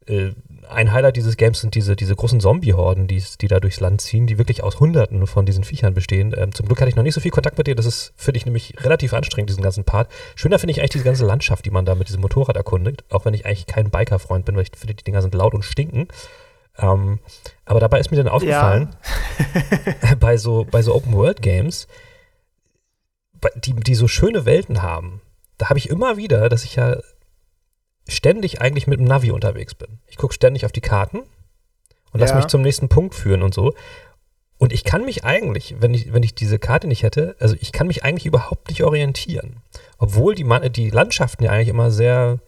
[0.06, 0.32] äh,
[0.68, 4.26] ein Highlight dieses Games sind diese, diese großen Zombie-Horden, die, die da durchs Land ziehen,
[4.26, 6.34] die wirklich aus Hunderten von diesen Viechern bestehen.
[6.36, 7.74] Ähm, zum Glück hatte ich noch nicht so viel Kontakt mit dir.
[7.74, 10.10] Das ist, finde ich, nämlich relativ anstrengend, diesen ganzen Part.
[10.34, 13.04] Schöner finde ich eigentlich diese ganze Landschaft, die man da mit diesem Motorrad erkundigt.
[13.10, 15.64] Auch wenn ich eigentlich kein Biker-Freund bin, weil ich finde, die Dinger sind laut und
[15.64, 16.08] stinken.
[16.78, 17.18] Ähm,
[17.64, 18.96] aber dabei ist mir dann aufgefallen,
[20.04, 20.14] ja.
[20.20, 21.88] bei so, bei so Open-World-Games,
[23.56, 25.20] die, die so schöne Welten haben,
[25.58, 26.96] da habe ich immer wieder, dass ich ja
[28.06, 29.98] ständig eigentlich mit dem Navi unterwegs bin.
[30.06, 31.18] Ich gucke ständig auf die Karten
[32.12, 32.38] und lasse ja.
[32.38, 33.74] mich zum nächsten Punkt führen und so.
[34.56, 37.70] Und ich kann mich eigentlich, wenn ich, wenn ich diese Karte nicht hätte, also ich
[37.70, 39.62] kann mich eigentlich überhaupt nicht orientieren.
[39.98, 42.38] Obwohl die, die Landschaften ja eigentlich immer sehr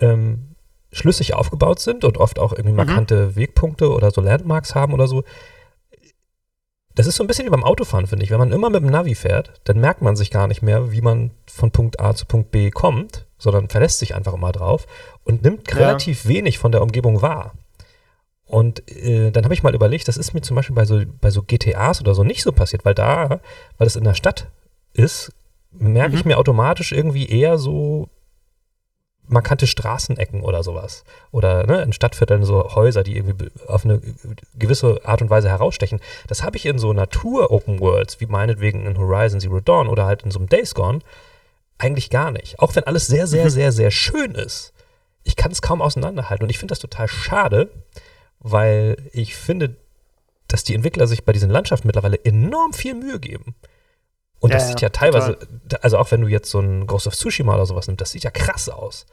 [0.00, 0.55] ähm,
[0.92, 2.76] schlüssig aufgebaut sind und oft auch irgendwie mhm.
[2.76, 3.36] markante mhm.
[3.36, 5.24] Wegpunkte oder so Landmarks haben oder so.
[6.94, 8.30] Das ist so ein bisschen wie beim Autofahren, finde ich.
[8.30, 11.02] Wenn man immer mit dem Navi fährt, dann merkt man sich gar nicht mehr, wie
[11.02, 14.86] man von Punkt A zu Punkt B kommt, sondern verlässt sich einfach immer drauf
[15.22, 15.76] und nimmt ja.
[15.76, 17.52] relativ wenig von der Umgebung wahr.
[18.46, 21.30] Und äh, dann habe ich mal überlegt, das ist mir zum Beispiel bei so, bei
[21.30, 23.40] so GTAs oder so nicht so passiert, weil da,
[23.76, 24.48] weil es in der Stadt
[24.94, 25.32] ist,
[25.72, 26.18] merke mhm.
[26.18, 28.08] ich mir automatisch irgendwie eher so
[29.28, 31.04] markante Straßenecken oder sowas.
[31.32, 34.00] Oder ne, in Stadtvierteln so Häuser, die irgendwie auf eine
[34.54, 36.00] gewisse Art und Weise herausstechen.
[36.28, 40.22] Das habe ich in so Natur-Open Worlds, wie meinetwegen in Horizon Zero Dawn oder halt
[40.22, 41.00] in so einem Days Gone,
[41.78, 42.58] eigentlich gar nicht.
[42.58, 44.72] Auch wenn alles sehr, sehr, sehr, sehr schön ist.
[45.24, 46.44] Ich kann es kaum auseinanderhalten.
[46.44, 47.70] Und ich finde das total schade,
[48.38, 49.76] weil ich finde,
[50.48, 53.54] dass die Entwickler sich bei diesen Landschaften mittlerweile enorm viel Mühe geben.
[54.46, 55.80] Und ja, das sieht ja teilweise, total.
[55.82, 58.22] also auch wenn du jetzt so ein Ghost of Tsushima oder sowas nimmst, das sieht
[58.22, 59.06] ja krass aus.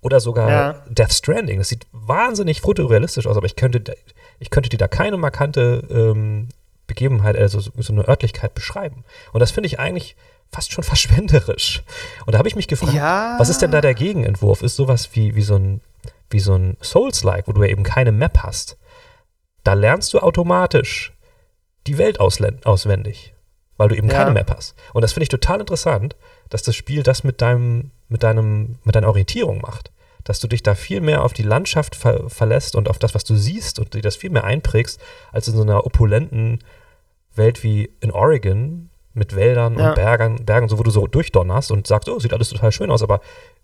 [0.00, 0.72] Oder sogar ja.
[0.88, 3.94] Death Stranding, das sieht wahnsinnig fotorealistisch aus, aber ich könnte,
[4.38, 6.48] ich könnte dir da keine markante ähm,
[6.86, 9.04] Begebenheit, also so, so eine Örtlichkeit beschreiben.
[9.34, 10.16] Und das finde ich eigentlich
[10.50, 11.82] fast schon verschwenderisch.
[12.24, 13.36] Und da habe ich mich gefragt, ja.
[13.38, 14.62] was ist denn da der Gegenentwurf?
[14.62, 15.82] Ist sowas wie, wie so ein,
[16.30, 18.78] wie so ein Souls-like, wo du ja eben keine Map hast.
[19.64, 21.12] Da lernst du automatisch
[21.86, 23.31] die Welt auswendig
[23.82, 24.14] weil du eben ja.
[24.14, 24.74] keine Map hast.
[24.92, 26.16] Und das finde ich total interessant,
[26.50, 29.90] dass das Spiel das mit deinem, mit deinem, mit deiner Orientierung macht.
[30.24, 33.24] Dass du dich da viel mehr auf die Landschaft ver verlässt und auf das, was
[33.24, 35.00] du siehst und dir das viel mehr einprägst,
[35.32, 36.60] als in so einer opulenten
[37.34, 39.88] Welt wie in Oregon mit Wäldern ja.
[39.88, 42.90] und Bergen, Bergen, so wo du so durchdonnerst und sagst, oh, sieht alles total schön
[42.90, 43.20] aus, aber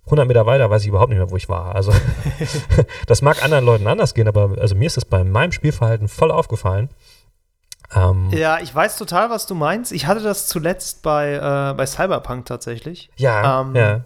[0.06, 1.74] 100 Meter weiter weiß ich überhaupt nicht mehr, wo ich war.
[1.74, 1.92] Also
[3.06, 6.32] das mag anderen Leuten anders gehen, aber also mir ist das bei meinem Spielverhalten voll
[6.32, 6.88] aufgefallen.
[7.94, 9.92] Ähm, ja, ich weiß total, was du meinst.
[9.92, 13.10] Ich hatte das zuletzt bei, äh, bei Cyberpunk tatsächlich.
[13.16, 14.00] Ja, ähm, ja.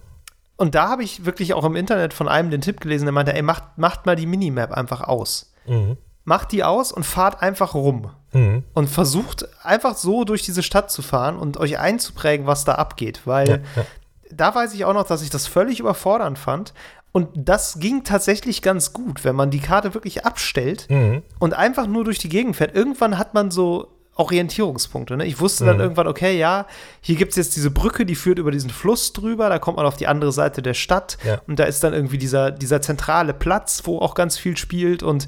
[0.56, 3.34] Und da habe ich wirklich auch im Internet von einem den Tipp gelesen, der meinte,
[3.34, 5.52] ey, macht, macht mal die Minimap einfach aus.
[5.66, 5.96] Mhm.
[6.24, 8.12] Macht die aus und fahrt einfach rum.
[8.32, 8.62] Mhm.
[8.72, 13.22] Und versucht einfach so durch diese Stadt zu fahren und euch einzuprägen, was da abgeht.
[13.24, 13.86] Weil ja, ja.
[14.30, 16.72] da weiß ich auch noch, dass ich das völlig überfordernd fand.
[17.12, 21.22] Und das ging tatsächlich ganz gut, wenn man die Karte wirklich abstellt mhm.
[21.38, 22.74] und einfach nur durch die Gegend fährt.
[22.74, 25.16] Irgendwann hat man so Orientierungspunkte.
[25.16, 25.26] Ne?
[25.26, 25.82] Ich wusste dann mhm.
[25.82, 26.66] irgendwann, okay, ja,
[27.00, 29.86] hier gibt es jetzt diese Brücke, die führt über diesen Fluss drüber, da kommt man
[29.86, 31.40] auf die andere Seite der Stadt ja.
[31.46, 35.26] und da ist dann irgendwie dieser, dieser zentrale Platz, wo auch ganz viel spielt und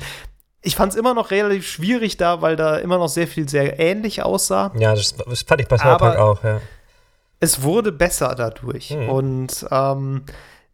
[0.60, 3.78] ich fand es immer noch relativ schwierig da, weil da immer noch sehr viel sehr
[3.78, 4.72] ähnlich aussah.
[4.78, 6.60] Ja, das, das fand ich bei Cyberpunk auch, ja.
[7.40, 9.08] Es wurde besser dadurch mhm.
[9.08, 10.24] und ähm,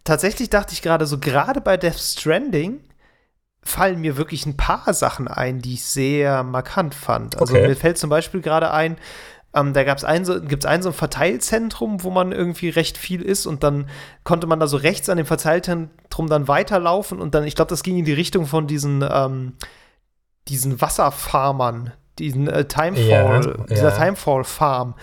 [0.05, 2.81] tatsächlich dachte ich gerade so, gerade bei Death Stranding
[3.63, 7.39] fallen mir wirklich ein paar Sachen ein, die ich sehr markant fand.
[7.39, 7.69] Also okay.
[7.69, 8.97] mir fällt zum Beispiel gerade ein,
[9.55, 13.21] ähm, da gab's ein, so, gibt's ein so ein Verteilzentrum, wo man irgendwie recht viel
[13.21, 13.89] ist und dann
[14.25, 17.83] konnte man da so rechts an dem Verteilzentrum dann weiterlaufen und dann, ich glaube, das
[17.83, 19.55] ging in die Richtung von diesen, ähm,
[20.49, 23.97] diesen Wasserfarmern, diesen äh, Timefall, ja, dieser ja.
[23.97, 24.95] Timefall-Farm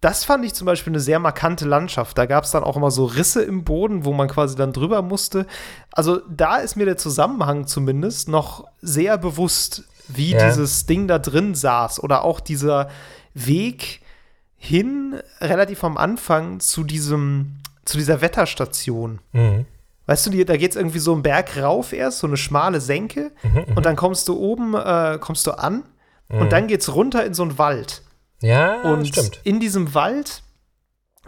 [0.00, 2.16] das fand ich zum Beispiel eine sehr markante Landschaft.
[2.16, 5.02] Da gab es dann auch immer so Risse im Boden, wo man quasi dann drüber
[5.02, 5.46] musste.
[5.90, 10.48] Also da ist mir der Zusammenhang zumindest noch sehr bewusst, wie ja.
[10.48, 12.02] dieses Ding da drin saß.
[12.02, 12.88] Oder auch dieser
[13.34, 14.00] Weg
[14.56, 19.18] hin, relativ am Anfang, zu diesem, zu dieser Wetterstation.
[19.32, 19.66] Mhm.
[20.06, 23.32] Weißt du, da geht es irgendwie so einen Berg rauf erst, so eine schmale Senke.
[23.42, 23.76] Mhm, mhm.
[23.76, 25.82] und dann kommst du oben, äh, kommst du an.
[26.28, 26.50] Und mhm.
[26.50, 28.02] dann geht es runter in so einen Wald.
[28.40, 29.40] Ja, und stimmt.
[29.44, 30.42] in diesem Wald,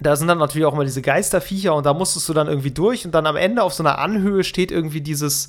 [0.00, 3.04] da sind dann natürlich auch mal diese Geisterviecher und da musstest du dann irgendwie durch
[3.04, 5.48] und dann am Ende auf so einer Anhöhe steht irgendwie dieses,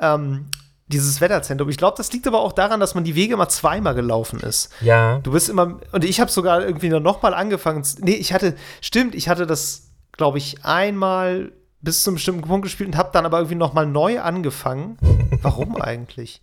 [0.00, 0.46] ähm,
[0.86, 1.68] dieses Wetterzentrum.
[1.68, 4.70] Ich glaube, das liegt aber auch daran, dass man die Wege immer zweimal gelaufen ist.
[4.80, 5.18] Ja.
[5.20, 7.84] Du bist immer, und ich habe sogar irgendwie noch mal angefangen.
[8.00, 12.64] Nee, ich hatte, stimmt, ich hatte das, glaube ich, einmal bis zu einem bestimmten Punkt
[12.64, 14.98] gespielt und habe dann aber irgendwie noch mal neu angefangen.
[15.42, 16.40] Warum eigentlich?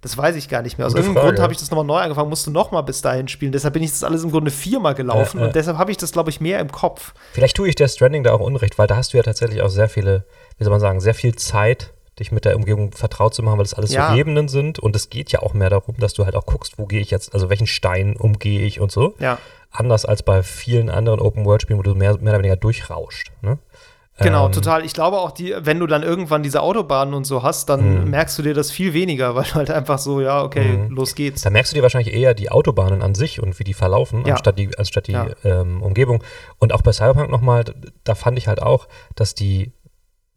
[0.00, 0.86] Das weiß ich gar nicht mehr.
[0.86, 3.52] Aus irgendeinem Grund habe ich das nochmal neu angefangen, musste nochmal bis dahin spielen.
[3.52, 5.46] Deshalb bin ich das alles im Grunde viermal gelaufen ja, ja.
[5.48, 7.14] und deshalb habe ich das, glaube ich, mehr im Kopf.
[7.32, 9.68] Vielleicht tue ich der Stranding da auch Unrecht, weil da hast du ja tatsächlich auch
[9.68, 10.24] sehr viele,
[10.58, 13.64] wie soll man sagen, sehr viel Zeit, dich mit der Umgebung vertraut zu machen, weil
[13.64, 14.10] das alles Ja.
[14.10, 14.78] so Ebenen sind.
[14.78, 17.10] Und es geht ja auch mehr darum, dass du halt auch guckst, wo gehe ich
[17.10, 19.14] jetzt, also welchen Stein umgehe ich und so.
[19.18, 19.38] Ja.
[19.70, 23.32] Anders als bei vielen anderen Open-World-Spielen, wo du mehr, mehr oder weniger durchrauscht.
[23.40, 23.58] Ne?
[24.18, 24.84] Genau, Ähm, total.
[24.84, 28.10] Ich glaube auch, die, wenn du dann irgendwann diese Autobahnen und so hast, dann Mhm.
[28.10, 30.90] merkst du dir das viel weniger, weil du halt einfach so, ja, okay, Mhm.
[30.94, 31.42] los geht's.
[31.42, 34.34] Da merkst du dir wahrscheinlich eher die Autobahnen an sich und wie die verlaufen, Ja.
[34.34, 35.28] anstatt die, anstatt die Ja.
[35.44, 36.22] ähm, Umgebung.
[36.58, 37.64] Und auch bei Cyberpunk nochmal,
[38.04, 39.72] da fand ich halt auch, dass die,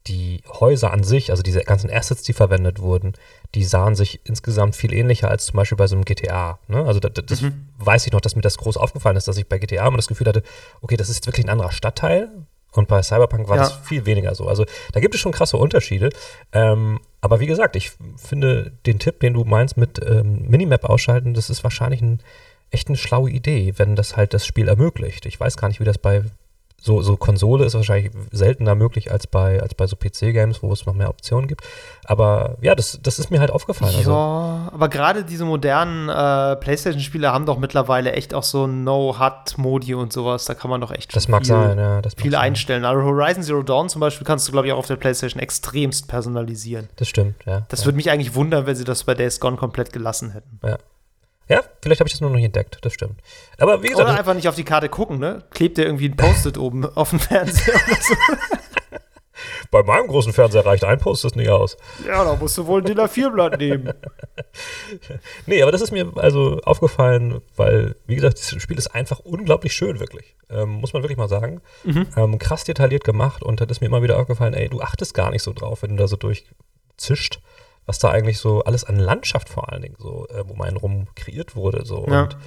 [0.07, 3.13] die Häuser an sich, also diese ganzen Assets, die verwendet wurden,
[3.55, 6.59] die sahen sich insgesamt viel ähnlicher als zum Beispiel bei so einem GTA.
[6.67, 6.85] Ne?
[6.85, 7.67] Also da, da- das Mhm.
[7.79, 10.07] weiß ich noch, dass mir das groß aufgefallen ist, dass ich bei GTA immer das
[10.07, 10.43] Gefühl hatte,
[10.81, 12.29] okay, das ist jetzt wirklich ein anderer Stadtteil.
[12.77, 13.63] Und bei Cyberpunk war Ja.
[13.63, 14.47] das viel weniger so.
[14.47, 16.09] Also da gibt es schon krasse Unterschiede.
[16.51, 21.33] Ähm, aber wie gesagt, ich finde den Tipp, den du meinst mit ähm, Minimap ausschalten,
[21.33, 22.19] das ist wahrscheinlich ein,
[22.71, 25.25] echt eine schlaue Idee, wenn das halt das Spiel ermöglicht.
[25.25, 26.23] Ich weiß gar nicht, wie das bei
[26.85, 30.85] so, so Konsole ist wahrscheinlich seltener möglich als bei, als bei so PC-Games, wo es
[30.85, 31.63] noch mehr Optionen gibt.
[32.03, 33.95] Aber ja, das, das ist mir halt aufgefallen.
[33.95, 39.95] Also, Ja, aber gerade diese modernen äh, PlayStation-Spiele haben doch mittlerweile echt auch so No-HUD-Modi
[39.95, 40.45] und sowas.
[40.45, 42.01] Da kann man doch echt das mag viel, sein, ja.
[42.03, 42.41] Das viel sein.
[42.41, 42.85] einstellen.
[42.85, 46.07] Also Horizon Zero Dawn zum Beispiel kannst du, glaube ich, auch auf der PlayStation extremst
[46.07, 46.89] personalisieren.
[46.97, 47.65] Das stimmt, ja.
[47.69, 47.85] Das ja.
[47.87, 50.59] würde mich eigentlich wundern, wenn sie das bei Days Gone komplett gelassen hätten.
[50.63, 50.77] ja,
[51.81, 53.21] vielleicht habe ich das nur noch nicht entdeckt, das stimmt.
[53.57, 55.43] Aber wie gesagt, Oder einfach nicht auf die Karte gucken, ne?
[55.51, 58.15] Klebt dir irgendwie ein Post-it oben auf dem Fernseher oder so.
[59.71, 61.77] bei meinem großen Fernseher reicht ein Post das nicht aus.
[62.05, 63.93] Ja, da musst du wohl ein DIN A4-Blatt nehmen.
[65.45, 69.73] Nee, aber das ist mir also aufgefallen, weil, wie gesagt, das Spiel ist einfach unglaublich
[69.73, 70.35] schön, wirklich.
[70.49, 71.61] Ähm, muss man wirklich mal sagen.
[71.83, 72.07] Mhm.
[72.15, 75.31] Ähm, krass detailliert gemacht und da ist mir immer wieder aufgefallen, ey, du achtest gar
[75.31, 77.41] nicht so drauf, wenn du da so durchzischt,
[77.85, 81.07] was da eigentlich so alles an Landschaft vor allen Dingen so ähm, um einen rum
[81.15, 81.85] kreiert wurde.
[81.85, 82.05] So.
[82.07, 82.23] Ja.
[82.23, 82.37] Und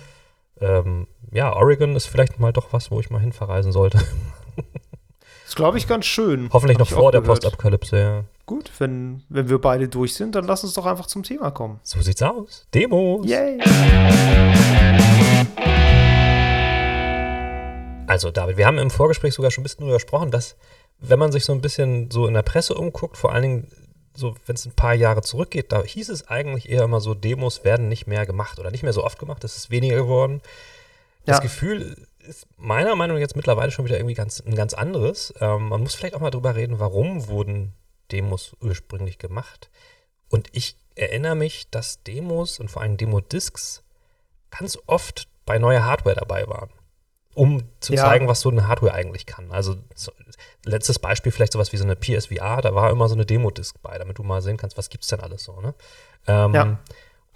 [0.60, 4.00] ähm, ja, Oregon ist vielleicht mal doch was, wo ich mal hin verreisen sollte.
[5.48, 6.50] Das glaube ich ganz schön.
[6.52, 7.22] Hoffentlich Hab noch vor der.
[7.22, 8.24] Postapokalypse, ja.
[8.44, 11.80] Gut, wenn, wenn wir beide durch sind, dann lass uns doch einfach zum Thema kommen.
[11.82, 12.66] So sieht's aus.
[12.74, 13.26] Demos.
[13.26, 13.58] Yay!
[18.06, 20.56] Also David, wir haben im Vorgespräch sogar schon ein bisschen darüber gesprochen, dass
[20.98, 23.72] wenn man sich so ein bisschen so in der Presse umguckt, vor allen Dingen
[24.18, 27.64] so, wenn es ein paar Jahre zurückgeht, da hieß es eigentlich eher immer so, Demos
[27.64, 30.40] werden nicht mehr gemacht oder nicht mehr so oft gemacht, es ist weniger geworden.
[31.24, 31.42] Das Ja.
[31.42, 35.32] Gefühl ist meiner Meinung nach jetzt mittlerweile schon wieder irgendwie ganz, ein ganz anderes.
[35.40, 37.72] Ähm, man muss vielleicht auch mal drüber reden, warum wurden
[38.10, 39.70] Demos ursprünglich gemacht.
[40.28, 43.82] Und ich erinnere mich, dass Demos und vor allem Demo-Discs
[44.50, 46.70] ganz oft bei neuer Hardware dabei waren
[47.38, 48.02] um zu Ja.
[48.02, 49.52] zeigen, was so eine Hardware eigentlich kann.
[49.52, 50.12] Also so,
[50.64, 53.96] letztes Beispiel vielleicht sowas wie so eine PSVR, da war immer so eine Demo-Disc bei,
[53.96, 55.74] damit du mal sehen kannst, was gibt's denn alles so, ne?
[56.26, 56.78] Ähm, Ja.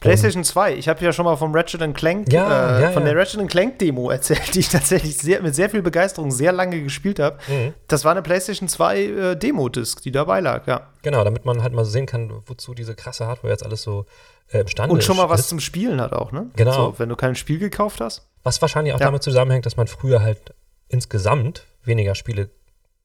[0.00, 3.16] PlayStation 2, ich habe ja schon mal vom Ratchet Clank, Ja, äh, ja, von der
[3.16, 7.20] Ratchet Clank Demo erzählt, die ich tatsächlich sehr, mit sehr viel Begeisterung sehr lange gespielt
[7.20, 7.38] habe.
[7.46, 7.72] Mhm.
[7.86, 10.88] Das war eine PlayStation 2 äh, Demo-Disc, die dabei lag, ja.
[11.02, 14.04] Genau, damit man halt mal sehen kann, wozu diese krasse Hardware jetzt alles so
[14.52, 15.48] äh, imstande Und schon mal was ist.
[15.48, 16.50] zum Spielen hat auch, ne?
[16.56, 16.72] Genau.
[16.72, 18.26] So, wenn du kein Spiel gekauft hast.
[18.42, 19.06] Was wahrscheinlich auch Ja.
[19.06, 20.54] damit zusammenhängt, dass man früher halt
[20.88, 22.50] insgesamt weniger Spiele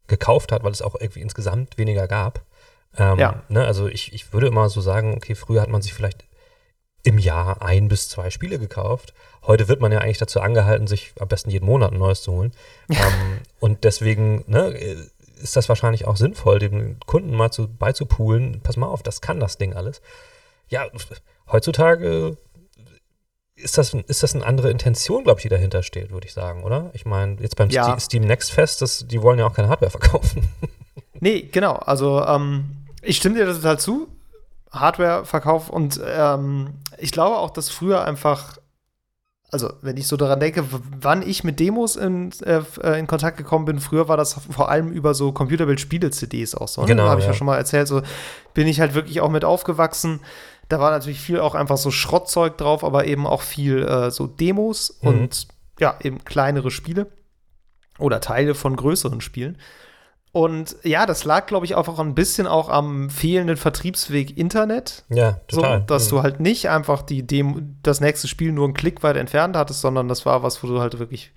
[0.08, 2.42] gekauft hat, weil es auch irgendwie insgesamt weniger gab.
[2.98, 3.44] Ähm, Ja.
[3.50, 6.26] Ne, also ich, ich würde immer so sagen, okay, früher hat man sich vielleicht
[7.04, 9.14] im Jahr ein bis zwei Spiele gekauft.
[9.46, 12.34] Heute wird man ja eigentlich dazu angehalten, sich am besten jeden Monat ein neues zu
[12.34, 12.52] holen.
[12.90, 14.70] ähm, und deswegen ne,
[15.42, 19.40] ist das wahrscheinlich auch sinnvoll, dem Kunden mal zu, beizupulen, pass mal auf, das kann
[19.40, 20.02] das Ding alles.
[20.70, 20.86] Ja,
[21.52, 22.38] heutzutage
[23.56, 26.64] ist das, ist das eine andere Intention, glaube ich, die dahinter steht, würde ich sagen,
[26.64, 26.92] oder?
[26.94, 27.86] Ich meine, jetzt beim Ja.
[27.94, 30.48] Ste- Steam Next Fest, das, die wollen ja auch keine Hardware verkaufen.
[31.20, 31.74] Nee, genau.
[31.74, 34.08] Also, ähm, ich stimme dir das total zu.
[34.72, 38.58] Hardware-Verkauf und ähm, ich glaube auch, dass früher einfach,
[39.50, 40.66] also wenn ich so daran denke,
[41.02, 44.70] wann ich mit Demos in, äh, äh, in Kontakt gekommen bin, früher war das vor
[44.70, 46.82] allem über so Computerbild-Spiele-CDs auch so.
[46.82, 46.88] Ne?
[46.88, 47.32] Genau, habe ich ja.
[47.32, 47.38] ja.
[47.38, 48.02] schon mal erzählt, so
[48.54, 50.20] bin ich halt wirklich auch mit aufgewachsen.
[50.70, 54.28] Da war natürlich viel auch einfach so Schrottzeug drauf, aber eben auch viel äh, so
[54.28, 55.08] Demos Mhm.
[55.10, 55.48] und
[55.80, 57.08] ja, eben kleinere Spiele
[58.00, 59.58] oder Teile von größeren Spielen.
[60.34, 65.04] Und ja, das lag, glaube ich, auch ein bisschen auch am fehlenden Vertriebsweg Internet.
[65.10, 65.82] ja, So, total.
[65.88, 66.10] dass Mhm.
[66.10, 69.82] du halt nicht einfach die Demo, das nächste Spiel nur einen Klick weit entfernt hattest,
[69.82, 71.32] sondern das war was, wo du halt wirklich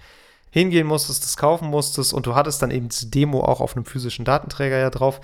[0.50, 3.84] hingehen musstest, das kaufen musstest und du hattest dann eben diese Demo auch auf einem
[3.86, 5.20] physischen Datenträger ja drauf.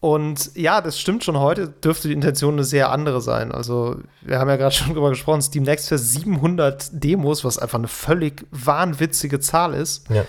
[0.00, 3.50] Und ja, das stimmt schon heute, dürfte die Intention eine sehr andere sein.
[3.50, 7.78] Also, wir haben ja gerade schon drüber gesprochen, Steam Next Fest 700 Demos, was einfach
[7.78, 10.04] eine völlig wahnwitzige Zahl ist.
[10.08, 10.24] Ja.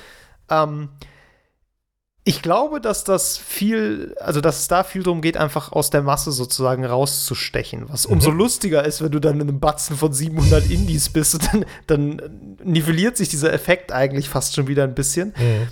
[0.50, 0.90] Ähm,
[2.24, 6.02] ich glaube, dass das viel, also dass es da viel darum geht, einfach aus der
[6.04, 7.90] Masse sozusagen rauszustechen.
[7.90, 8.14] Was Mhm.
[8.14, 12.58] umso lustiger ist, wenn du dann in einem Batzen von 700 Indies bist, dann, dann
[12.64, 15.30] nivelliert sich dieser Effekt eigentlich fast schon wieder ein bisschen.
[15.38, 15.68] Mhm.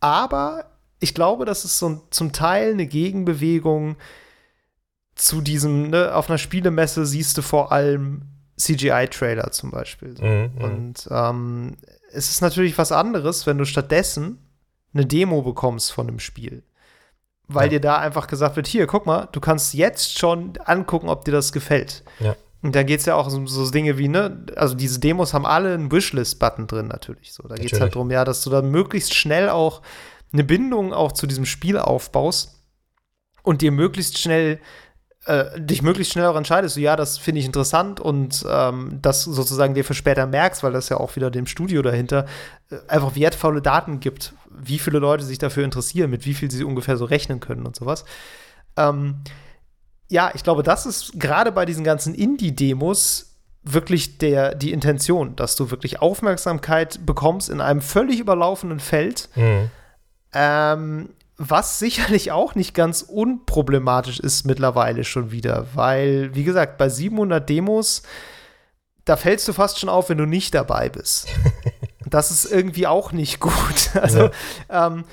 [0.00, 0.64] Aber
[1.02, 3.96] ich glaube, das ist so zum Teil eine Gegenbewegung
[5.14, 8.22] zu diesem, ne, auf einer Spielemesse siehst du vor allem
[8.56, 10.16] CGI-Trailer zum Beispiel.
[10.16, 10.24] So.
[10.24, 10.64] Mhm, mhm.
[10.64, 11.76] Und ähm,
[12.12, 14.38] es ist natürlich was anderes, wenn du stattdessen
[14.94, 16.62] eine Demo bekommst von einem Spiel.
[17.48, 17.70] Weil Ja.
[17.70, 21.32] dir da einfach gesagt wird, hier, guck mal, du kannst jetzt schon angucken, ob dir
[21.32, 22.04] das gefällt.
[22.20, 22.36] Ja.
[22.62, 25.44] Und da geht es ja auch um so Dinge wie, ne, also diese Demos haben
[25.46, 27.32] alle einen Wishlist-Button drin natürlich.
[27.32, 29.82] So, da geht es halt darum, ja, dass du da möglichst schnell auch
[30.32, 32.58] eine Bindung auch zu diesem Spiel aufbaust
[33.42, 34.60] und dir möglichst schnell
[35.26, 39.22] äh, dich möglichst schnell auch entscheidest, so, ja, das finde ich interessant und ähm, das
[39.22, 42.26] sozusagen dir für später merkst, weil das ja auch wieder dem Studio dahinter
[42.70, 46.64] äh, einfach wertvolle Daten gibt, wie viele Leute sich dafür interessieren, mit wie viel sie
[46.64, 48.04] ungefähr so rechnen können und sowas.
[48.76, 49.18] Ähm,
[50.08, 55.54] ja, ich glaube, das ist gerade bei diesen ganzen Indie-Demos wirklich der, die Intention, dass
[55.54, 59.70] du wirklich Aufmerksamkeit bekommst in einem völlig überlaufenden Feld, Mhm.
[60.32, 66.88] Ähm, was sicherlich auch nicht ganz unproblematisch ist mittlerweile schon wieder, weil, wie gesagt, bei
[66.88, 68.02] 700 Demos,
[69.04, 71.28] da fällst du fast schon auf, wenn du nicht dabei bist.
[72.06, 73.90] das ist irgendwie auch nicht gut.
[73.94, 74.30] Also,
[74.68, 75.04] ähm,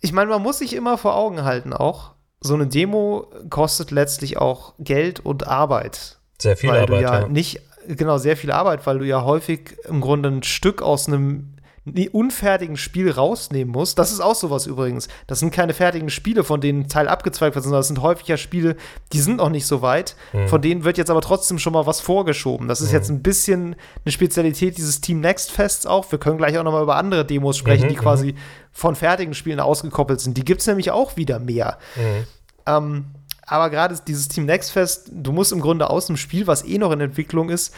[0.00, 4.36] ich meine, man muss sich immer vor Augen halten auch, so eine Demo kostet letztlich
[4.36, 7.28] auch Geld und Arbeit Sehr viel weil Arbeit, du ja, ja.
[7.28, 11.53] nicht, genau, sehr viel Arbeit, weil du ja häufig im Grunde ein Stück aus einem
[11.86, 13.98] unfertigen Spiel rausnehmen musst.
[13.98, 15.08] Das ist auch sowas übrigens.
[15.26, 18.26] Das sind keine fertigen Spiele, von denen ein Teil abgezweigt wird, sondern das sind häufig
[18.26, 18.76] ja Spiele,
[19.12, 20.16] die sind noch nicht so weit.
[20.32, 20.48] Mhm.
[20.48, 22.68] Von denen wird jetzt aber trotzdem schon mal was vorgeschoben.
[22.68, 26.10] Das ist jetzt ein bisschen eine Spezialität dieses Team Next Fests auch.
[26.10, 28.34] Wir können gleich auch noch mal über andere Demos sprechen, Mhm, die quasi
[28.72, 30.38] von fertigen Spielen ausgekoppelt sind.
[30.38, 31.78] Die gibt es nämlich auch wieder mehr.
[31.96, 32.24] Mhm.
[32.66, 33.04] Ähm,
[33.46, 36.78] aber gerade dieses Team Next Fest, du musst im Grunde aus dem Spiel, was eh
[36.78, 37.74] noch in Entwicklung ist,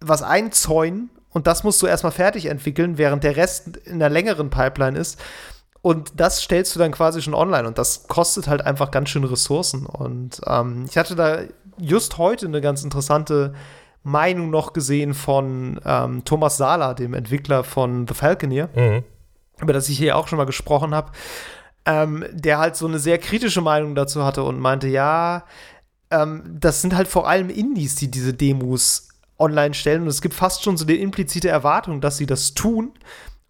[0.00, 4.50] was einzäunen und das musst du erstmal fertig entwickeln, während der Rest in der längeren
[4.50, 5.18] Pipeline ist.
[5.80, 9.24] Und das stellst du dann quasi schon online und das kostet halt einfach ganz schön
[9.24, 9.86] Ressourcen.
[9.86, 11.38] Und ähm, ich hatte da
[11.78, 13.54] just heute eine ganz interessante
[14.02, 19.04] Meinung noch gesehen von ähm, Thomas Sala, dem Entwickler von The Falconeer Mhm.
[19.60, 21.12] über das ich hier auch schon mal gesprochen habe,
[21.84, 25.44] ähm, der halt so eine sehr kritische Meinung dazu hatte und meinte, ja,
[26.10, 29.07] ähm, das sind halt vor allem Indies, die diese Demos
[29.38, 32.92] online stellen und es gibt fast schon so die implizite Erwartung, dass sie das tun.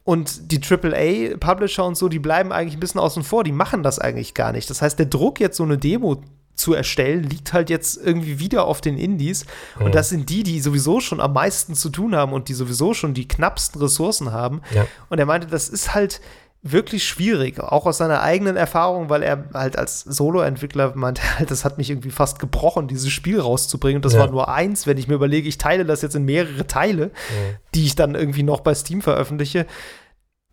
[0.05, 3.98] Und die AAA-Publisher und so, die bleiben eigentlich ein bisschen außen vor, die machen das
[3.98, 4.70] eigentlich gar nicht.
[4.70, 6.22] Das heißt, der Druck, jetzt so eine Demo
[6.55, 9.44] zu erstellen, liegt halt jetzt irgendwie wieder auf den Indies.
[9.79, 12.94] Und das sind die, die sowieso schon am meisten zu tun haben und die sowieso
[12.94, 14.62] schon die knappsten Ressourcen haben.
[14.74, 14.87] Ja.
[15.09, 16.20] Und er meinte, das ist halt
[16.62, 21.64] wirklich schwierig, auch aus seiner eigenen Erfahrung, weil er halt als Solo-Entwickler meinte, halt, das
[21.64, 23.97] hat mich irgendwie fast gebrochen, dieses Spiel rauszubringen.
[23.99, 24.21] Und das Ja.
[24.21, 27.11] war nur eins, wenn ich mir überlege, ich teile das jetzt in mehrere Teile,
[27.75, 29.66] die ich dann irgendwie noch bei Steam veröffentliche.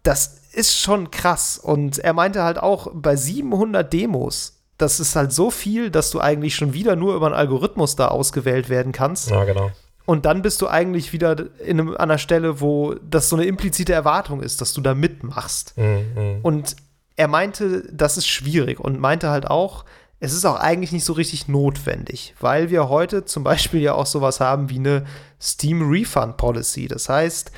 [0.03, 1.57] Das ist schon krass.
[1.57, 6.19] Und er meinte halt auch, bei 700 Demos, das ist halt so viel, dass du
[6.19, 9.31] eigentlich schon wieder nur über einen Algorithmus da ausgewählt werden kannst.
[9.31, 9.71] Ja, genau.
[10.05, 13.45] Und dann bist du eigentlich wieder in einem, an einer Stelle, wo das so eine
[13.45, 15.75] implizite Erwartung ist, dass du da mitmachst.
[15.77, 16.05] Mhm.
[16.15, 16.39] Mhm.
[16.43, 16.75] Und
[17.15, 19.85] er meinte, das ist schwierig und meinte halt auch,
[20.19, 24.05] es ist auch eigentlich nicht so richtig notwendig, weil wir heute zum Beispiel ja auch
[24.05, 25.05] sowas haben wie eine
[25.41, 26.87] Steam Refund Policy.
[26.87, 27.51] Das heißt,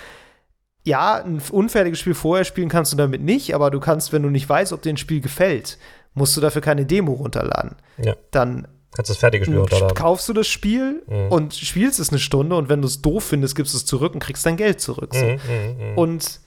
[0.84, 4.30] ja, ein unfertiges Spiel vorher spielen kannst du damit nicht, aber du kannst, wenn du
[4.30, 5.78] nicht weißt, ob dir ein Spiel gefällt,
[6.14, 7.76] musst du dafür keine Demo runterladen.
[7.98, 8.16] Ja.
[8.32, 9.96] Dann Kannst das fertige Spiel runterladen.
[9.96, 11.32] kaufst du das Spiel Mhm.
[11.32, 14.14] und spielst es eine Stunde und wenn du es doof findest, gibst du es zurück
[14.14, 15.14] und kriegst dein Geld zurück.
[15.14, 15.24] So.
[15.26, 15.32] Mhm,
[15.78, 15.98] mhm, mhm.
[15.98, 16.40] Und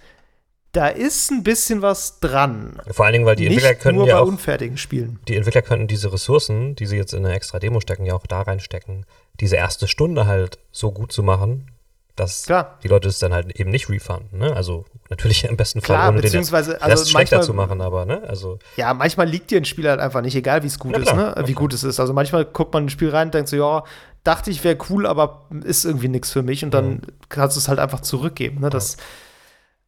[0.73, 2.81] da ist ein bisschen was dran.
[2.91, 5.19] Vor allen Dingen, weil die Entwickler Nicht können nur ja bei auch unfertigen Spielen.
[5.29, 8.27] die Entwickler könnten diese Ressourcen, die sie jetzt in eine extra Demo stecken, ja auch
[8.27, 9.05] da reinstecken,
[9.41, 11.71] diese erste Stunde halt so gut zu machen,
[12.17, 12.79] dass Klar.
[12.83, 14.39] die Leute es dann halt eben nicht refunden.
[14.39, 14.55] Ne?
[14.55, 17.81] Also natürlich im besten Fall Klar, ohne den beziehungsweise, Rest also schlechter manchmal, zu machen,
[17.81, 18.23] aber ne?
[18.29, 20.99] Also ja, manchmal liegt dir ein Spiel halt einfach nicht, egal wie es gut Na
[20.99, 21.35] ist, ne?
[21.47, 21.99] Wie gut es ist.
[22.01, 23.85] Also manchmal guckt man ein Spiel rein und denkt so, ja,
[24.25, 27.01] dachte ich wäre cool, aber ist irgendwie nichts für mich und dann Mhm.
[27.29, 28.61] kannst du es halt einfach zurückgeben.
[28.61, 28.69] Ne?
[28.71, 28.97] Das,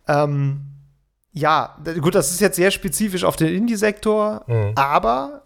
[0.09, 0.63] ähm,
[1.33, 4.73] ja, gut, das ist jetzt sehr spezifisch auf den Indie-Sektor, Mhm.
[4.75, 5.43] aber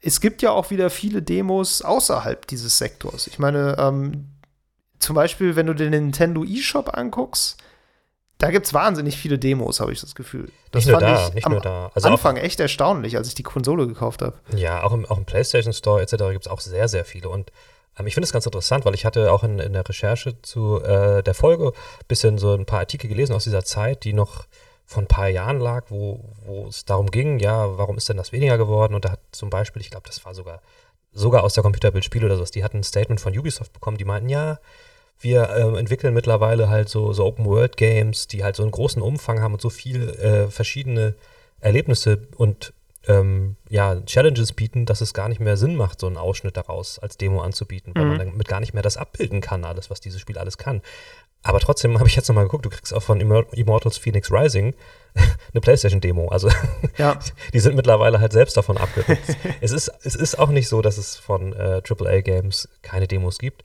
[0.00, 3.26] es gibt ja auch wieder viele Demos außerhalb dieses Sektors.
[3.26, 4.28] Ich meine, ähm,
[4.98, 7.58] zum Beispiel, wenn du den Nintendo eShop anguckst,
[8.38, 10.50] da gibt es wahnsinnig viele Demos, habe ich das Gefühl.
[10.72, 11.90] Das nicht nur fand da, ich nicht am nur da.
[11.94, 14.34] Also Anfang echt erstaunlich, als ich die Konsole gekauft habe.
[14.56, 16.16] Ja, auch im, auch im PlayStation Store etc.
[16.32, 17.28] gibt es auch sehr, sehr viele.
[17.28, 17.52] Und
[17.98, 20.82] ähm, ich finde es ganz interessant, weil ich hatte auch in, in der Recherche zu
[20.82, 24.46] äh, der Folge ein bisschen so ein paar Artikel gelesen aus dieser Zeit, die noch
[24.84, 28.32] von ein paar Jahren lag, wo, wo es darum ging, ja, warum ist denn das
[28.32, 28.94] weniger geworden?
[28.94, 30.60] Und da hat zum Beispiel, ich glaube, das war sogar,
[31.14, 34.28] sogar aus der Computerbildspiele oder sowas, die hatten ein Statement von Ubisoft bekommen, die meinten,
[34.28, 34.58] ja,
[35.20, 39.54] wir ähm, entwickeln mittlerweile halt so, so Open-World-Games, die halt so einen großen Umfang haben
[39.54, 41.14] und so viel äh, verschiedene
[41.60, 42.74] Erlebnisse und
[43.06, 46.98] ähm, ja, Challenges bieten, dass es gar nicht mehr Sinn macht, so einen Ausschnitt daraus
[46.98, 48.16] als Demo anzubieten, weil mhm.
[48.16, 50.82] man damit gar nicht mehr das abbilden kann, alles, was dieses Spiel alles kann.
[51.42, 54.74] Aber trotzdem habe ich jetzt nochmal geguckt, du kriegst auch von Immortals Phoenix Rising
[55.52, 56.28] eine PlayStation-Demo.
[56.28, 56.50] Also
[56.98, 57.18] ja.
[57.52, 59.36] die sind mittlerweile halt selbst davon abgerückt.
[59.60, 63.64] es, ist, es ist auch nicht so, dass es von äh, AAA-Games keine Demos gibt.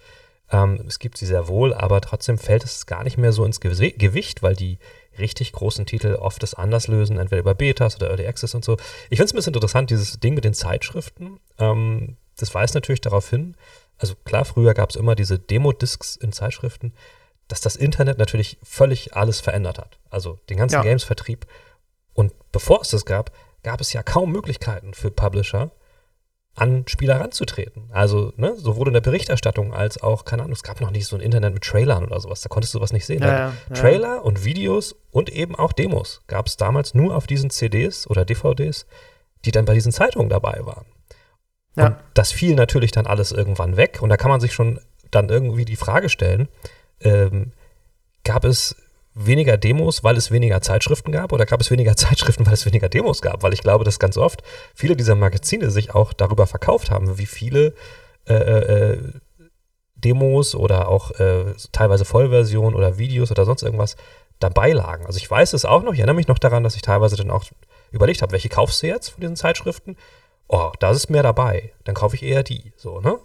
[0.51, 3.59] Ähm, es gibt sie sehr wohl, aber trotzdem fällt es gar nicht mehr so ins
[3.59, 4.79] Ge Gewicht, weil die
[5.17, 8.77] richtig großen Titel oft das anders lösen, entweder über Betas oder Early Access und so.
[9.09, 11.39] Ich finde es ein bisschen interessant, dieses Ding mit den Zeitschriften.
[11.57, 13.55] Ähm, das weist natürlich darauf hin,
[13.99, 16.93] also klar, früher gab es immer diese Demo-Discs in Zeitschriften,
[17.49, 19.99] dass das Internet natürlich völlig alles verändert hat.
[20.09, 20.83] Also den ganzen ja.
[20.83, 21.45] Games-Vertrieb.
[22.13, 23.31] Und bevor es das gab,
[23.63, 25.71] gab es ja kaum Möglichkeiten für Publisher,
[26.55, 27.89] an Spieler ranzutreten.
[27.91, 31.15] Also, ne, sowohl in der Berichterstattung als auch, keine Ahnung, es gab noch nicht so
[31.15, 33.21] ein Internet mit Trailern oder sowas, da konntest du was nicht sehen.
[33.21, 34.19] Ja, ja, Trailer ja.
[34.19, 38.85] und Videos und eben auch Demos gab es damals nur auf diesen CDs oder DVDs,
[39.45, 40.85] die dann bei diesen Zeitungen dabei waren.
[41.75, 44.81] Und das fiel natürlich dann alles irgendwann weg und da kann man sich schon
[45.11, 46.49] dann irgendwie die Frage stellen,
[47.01, 47.51] ähm,
[48.23, 48.75] gab es
[49.13, 52.89] weniger Demos, weil es weniger Zeitschriften gab oder gab es weniger Zeitschriften, weil es weniger
[52.89, 53.43] Demos gab?
[53.43, 54.43] Weil ich glaube, dass ganz oft
[54.73, 57.73] viele dieser Magazine sich auch darüber verkauft haben, wie viele
[58.27, 58.97] äh, äh, äh
[59.95, 63.97] Demos oder auch äh, teilweise Vollversionen oder Videos oder sonst irgendwas
[64.39, 65.05] dabei lagen.
[65.05, 67.29] Also ich weiß es auch noch, ich erinnere mich noch daran, dass ich teilweise dann
[67.29, 67.43] auch
[67.91, 69.97] überlegt habe, welche kaufst du jetzt von diesen Zeitschriften?
[70.47, 71.73] Oh, da ist mehr dabei.
[71.83, 72.71] Dann kaufe ich eher die.
[72.77, 73.19] So, ne?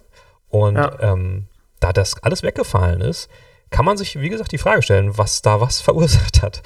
[0.49, 0.99] Und ja.
[0.99, 1.47] ähm,
[1.79, 3.29] da das alles weggefallen ist,
[3.75, 6.61] kann man sich, wie gesagt, die Frage stellen, was da was verursacht hat.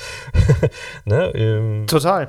[1.05, 2.27] ne, ähm, Total.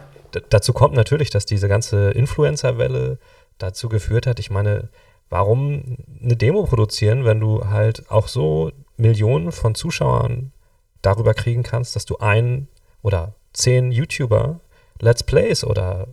[0.49, 3.18] Dazu kommt natürlich, dass diese ganze Influencer-Welle
[3.59, 4.39] dazu geführt hat.
[4.39, 4.89] Ich meine,
[5.28, 10.51] warum eine Demo produzieren, wenn du halt auch so Millionen von Zuschauern
[11.03, 12.66] darüber kriegen kannst, dass du ein
[13.03, 14.61] oder zehn YouTuber
[14.99, 16.07] Let's Plays oder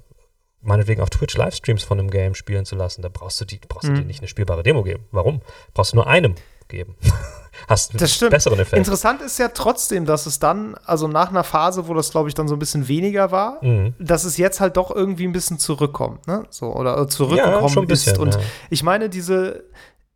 [0.61, 3.87] meinetwegen auf Twitch Livestreams von einem Game spielen zu lassen, da brauchst du die, brauchst
[3.87, 3.95] mhm.
[3.95, 5.05] du dir nicht eine spielbare Demo geben.
[5.11, 5.39] Warum?
[5.73, 6.35] Brauchst du nur einem
[6.67, 6.95] geben.
[7.67, 8.31] Hast einen das stimmt.
[8.31, 8.77] besseren Effekt.
[8.77, 12.35] Interessant ist ja trotzdem, dass es dann, also nach einer Phase, wo das, glaube ich,
[12.35, 13.93] dann so ein bisschen weniger war, mhm.
[13.99, 16.45] dass es jetzt halt doch irgendwie ein bisschen zurückkommt, ne?
[16.49, 18.19] So, oder zurückgekommen ja, bisschen, ist.
[18.19, 18.41] Und ja.
[18.69, 19.65] ich meine, diese,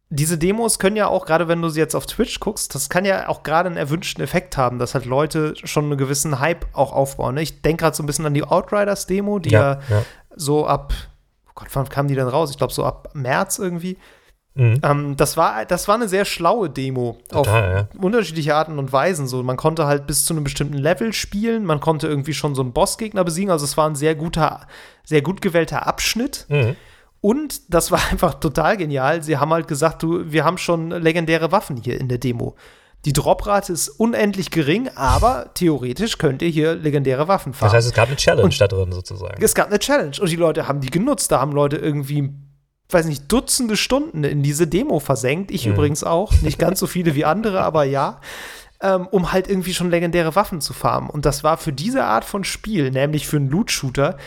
[0.10, 3.06] diese Demos können ja auch, gerade wenn du sie jetzt auf Twitch guckst, das kann
[3.06, 6.93] ja auch gerade einen erwünschten Effekt haben, dass halt Leute schon einen gewissen Hype auch
[6.93, 7.36] aufbauen.
[7.36, 7.41] Ne?
[7.41, 10.04] Ich denke gerade so ein bisschen an die Outriders-Demo, die ja, ja,
[10.36, 10.93] so ab,
[11.47, 12.52] oh Gott, wann kam die denn raus?
[12.52, 13.97] Ich glaube, so ab März irgendwie
[14.54, 14.82] Mhm.
[14.84, 18.02] Ähm, das, war, das war eine sehr schlaue Demo Total, auf ja.
[18.02, 19.28] unterschiedliche Arten und Weisen.
[19.28, 22.62] So, man konnte halt bis zu einem bestimmten Level spielen, man konnte irgendwie schon so
[22.62, 23.49] einen Bossgegner besiegen.
[23.49, 24.68] Also es war ein sehr guter,
[25.06, 26.45] sehr gut gewählter Abschnitt.
[26.49, 26.76] Mhm.
[27.22, 29.24] Und das war einfach total genial.
[29.24, 32.56] Sie haben halt gesagt, du, wir haben schon legendäre Waffen hier in der Demo.
[33.06, 37.70] Die Droprate ist unendlich gering, aber theoretisch könnt ihr hier legendäre Waffen fahren.
[37.70, 39.41] Das heißt, es gab eine Challenge und da drin sozusagen.
[39.41, 41.32] Es gab eine Challenge und die Leute haben die genutzt.
[41.32, 42.30] Da haben Leute irgendwie
[42.94, 45.52] weiß nicht, Dutzende Stunden in diese Demo versenkt.
[45.52, 45.74] Ich mhm.
[45.74, 46.34] übrigens auch.
[46.42, 48.20] Nicht ganz so viele wie andere, aber ja.
[48.84, 51.10] Ähm, um halt irgendwie schon legendäre Waffen zu farmen.
[51.10, 54.18] Und das war für diese Art von Spiel, nämlich für einen Loot-Shooter,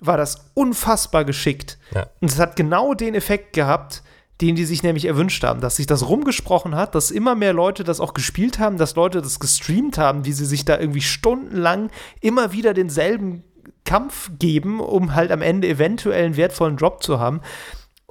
[0.00, 1.78] war das unfassbar geschickt.
[1.94, 2.06] Ja.
[2.20, 4.02] Und es hat genau den Effekt gehabt,
[4.40, 7.84] den die sich nämlich erwünscht haben, dass sich das rumgesprochen hat, dass immer mehr Leute
[7.84, 11.90] das auch gespielt haben, dass Leute das gestreamt haben, wie sie sich da irgendwie stundenlang
[12.20, 13.44] immer wieder denselben
[13.84, 17.40] Kampf geben, um halt am Ende eventuell einen wertvollen Drop zu haben.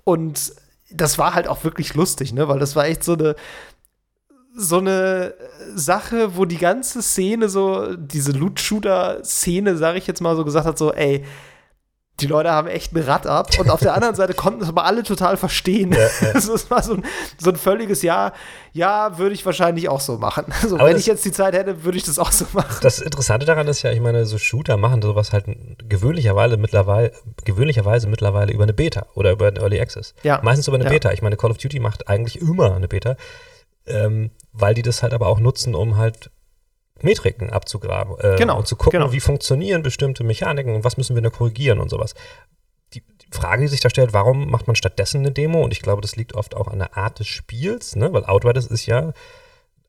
[0.09, 0.53] Und
[0.91, 2.47] das war halt auch wirklich lustig, ne?
[2.47, 3.35] Weil das war echt so eine
[4.55, 5.35] so eine
[5.75, 10.77] Sache, wo die ganze Szene so, diese Loot-Shooter-Szene, sage ich jetzt mal so, gesagt hat,
[10.77, 11.23] so, ey,
[12.21, 13.49] die Leute haben echt ein Rad ab.
[13.59, 15.91] Und auf der anderen Seite konnten es aber alle total verstehen.
[15.91, 16.33] Ja, ja.
[16.39, 17.03] Es war so ein,
[17.37, 18.33] so ein völliges Ja,
[18.73, 20.45] ja, würde ich wahrscheinlich auch so machen.
[20.61, 22.77] Also wenn ich jetzt die Zeit hätte, würde ich das auch so machen.
[22.81, 25.45] Das Interessante daran ist ja, ich meine, so Shooter machen sowas halt
[25.87, 27.11] gewöhnlicherweise mittlerweile,
[27.45, 30.13] gewöhnlicherweise mittlerweile über eine Beta oder über eine Early Access.
[30.23, 30.41] Ja.
[30.43, 30.89] Meistens über eine ja.
[30.91, 31.11] Beta.
[31.11, 33.15] Ich meine, Call of Duty macht eigentlich immer eine Beta,
[33.87, 36.29] ähm, weil die das halt aber auch nutzen, um halt
[37.03, 39.11] Metriken abzugraben äh, genau, und zu gucken, genau.
[39.11, 42.15] wie funktionieren bestimmte Mechaniken und was müssen wir da korrigieren und sowas.
[42.93, 45.63] Die, die, Frage, die sich da stellt, warum macht man stattdessen eine Demo?
[45.63, 48.11] Und ich glaube, das liegt oft auch an der Art des Spiels, ne?
[48.11, 49.13] weil Outriders ist ja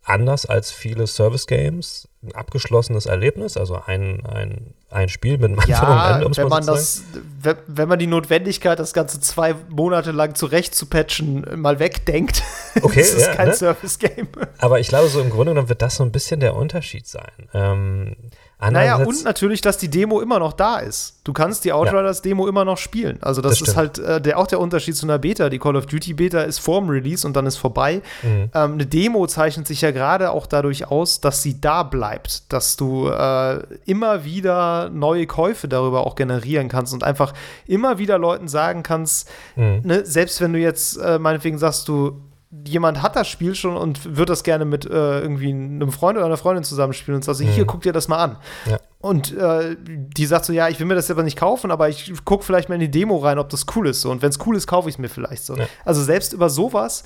[0.03, 5.71] anders als viele Service-Games ein abgeschlossenes Erlebnis, also ein, ein, ein Spiel mit einem Anfang
[5.71, 7.05] ja, Ende, um wenn man das,
[7.41, 12.43] wenn, wenn man die Notwendigkeit, das Ganze zwei Monate lang zurecht zu patchen, mal wegdenkt,
[12.83, 13.55] okay, ist es ja, kein ne?
[13.55, 14.29] Service-Game.
[14.59, 17.31] Aber ich glaube, so im Grunde genommen wird das so ein bisschen der Unterschied sein.
[17.55, 18.17] Ähm,
[18.61, 21.21] Naja, und natürlich, dass die Demo immer noch da ist.
[21.25, 23.19] Du kannst die Outriders-Demo immer noch spielen.
[23.23, 25.49] Also, das, das ist halt äh, der, auch der Unterschied zu einer Beta.
[25.49, 28.03] Die Call of Duty-Beta ist vorm Release und dann ist vorbei.
[28.23, 28.51] Mhm.
[28.55, 32.53] Ähm, eine Demo zeichnet sich ja gerade auch dadurch aus, dass sie da bleibt.
[32.53, 37.33] Dass du äh, immer wieder neue Käufe darüber auch generieren kannst und einfach
[37.67, 39.81] immer wieder Leuten sagen kannst, mhm.
[39.85, 42.21] ne, selbst wenn du jetzt äh, meinetwegen sagst, du
[42.65, 46.27] jemand hat das Spiel schon und wird das gerne mit äh, irgendwie einem Freund oder
[46.27, 47.49] einer Freundin zusammenspielen und sagt, mhm.
[47.49, 48.37] hier, guck dir das mal an.
[48.67, 48.81] Ja.
[48.99, 52.13] Und äh, die sagt so, ja, ich will mir das selber nicht kaufen, aber ich
[52.25, 54.01] gucke vielleicht mal in die Demo rein, ob das cool ist.
[54.01, 54.11] So.
[54.11, 55.57] Und wenn es cool ist, kaufe ich es mir vielleicht so.
[55.57, 55.67] Ja.
[55.85, 57.05] Also selbst über sowas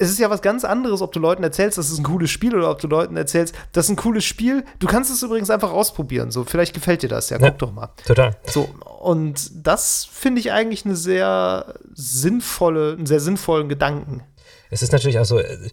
[0.00, 2.56] es ist ja was ganz anderes, ob du Leuten erzählst, das ist ein cooles Spiel
[2.56, 4.64] oder ob du Leuten erzählst, das ist ein cooles Spiel.
[4.78, 6.30] Du kannst es übrigens einfach ausprobieren.
[6.30, 7.36] So, vielleicht gefällt dir das ja.
[7.36, 7.90] Guck ja, doch mal.
[8.06, 8.34] Total.
[8.46, 14.22] So, und das finde ich eigentlich eine sehr sinnvolle, einen sehr sinnvollen Gedanken.
[14.70, 15.70] Es ist natürlich auch so, äh,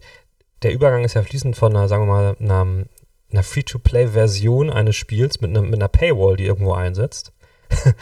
[0.62, 2.84] der Übergang ist ja fließend von einer, sagen wir mal, einer,
[3.30, 7.32] einer Free-to-Play-Version eines Spiels mit, einer, mit einer Paywall, die irgendwo einsetzt.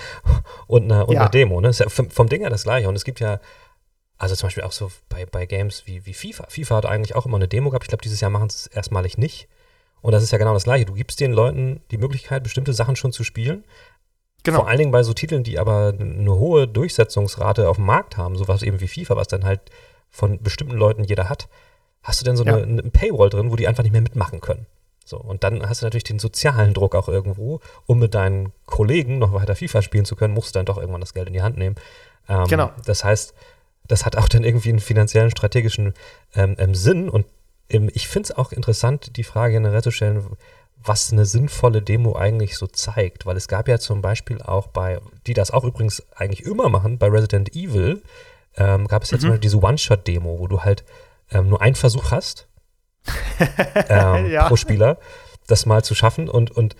[0.67, 1.23] und einer, und ja.
[1.23, 1.61] einer Demo.
[1.61, 1.69] Ne?
[1.69, 2.89] Ist ja vom Ding her das gleiche.
[2.89, 3.41] Und es gibt ja,
[4.17, 6.47] also zum Beispiel auch so bei, bei Games wie, wie FIFA.
[6.49, 7.85] FIFA hat eigentlich auch immer eine Demo gehabt.
[7.85, 9.49] Ich glaube, dieses Jahr machen sie es erstmalig nicht.
[10.01, 10.85] Und das ist ja genau das gleiche.
[10.85, 13.65] Du gibst den Leuten die Möglichkeit, bestimmte Sachen schon zu spielen.
[14.45, 14.61] Genau.
[14.61, 18.37] Vor allen Dingen bei so Titeln, die aber eine hohe Durchsetzungsrate auf dem Markt haben,
[18.37, 19.61] sowas eben wie FIFA, was dann halt
[20.11, 21.49] von bestimmten Leuten jeder hat,
[22.03, 22.55] hast du denn so ja.
[22.55, 24.67] eine, eine Paywall drin, wo die einfach nicht mehr mitmachen können.
[25.05, 29.19] So, und dann hast du natürlich den sozialen Druck auch irgendwo, um mit deinen Kollegen
[29.19, 31.43] noch weiter FIFA spielen zu können, musst du dann doch irgendwann das Geld in die
[31.43, 31.77] Hand nehmen.
[32.29, 32.73] Ähm, genau.
[32.85, 33.33] Das heißt,
[33.87, 35.95] das hat auch dann irgendwie einen finanziellen, strategischen
[36.35, 37.09] ähm, ähm, Sinn.
[37.09, 37.25] Und
[37.71, 40.27] ähm, ich finde es auch interessant, die Frage generell zu stellen,
[40.83, 43.27] was eine sinnvolle Demo eigentlich so zeigt.
[43.27, 46.99] Weil es gab ja zum Beispiel auch bei, die das auch übrigens eigentlich immer machen,
[46.99, 48.03] bei Resident Evil,
[48.57, 49.31] ähm, gab es jetzt mhm.
[49.31, 50.85] mal diese One-Shot-Demo, wo du halt
[51.31, 52.49] ähm, nur einen Versuch hast
[53.89, 54.49] ähm, ja.
[54.49, 54.99] pro Spieler,
[55.47, 56.77] das mal zu schaffen und, und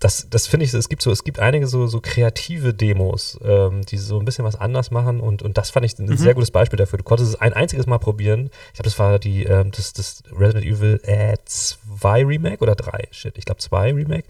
[0.00, 3.82] das, das finde ich, es gibt so, es gibt einige so, so kreative Demos, ähm,
[3.84, 6.16] die so ein bisschen was anders machen und, und das fand ich ein mhm.
[6.16, 6.96] sehr gutes Beispiel dafür.
[6.96, 8.48] Du konntest es ein einziges Mal probieren.
[8.68, 13.08] Ich glaube, das war die, ähm, das, das Resident Evil äh, 2 Remake oder 3,
[13.10, 14.26] shit, ich glaube 2 Remake.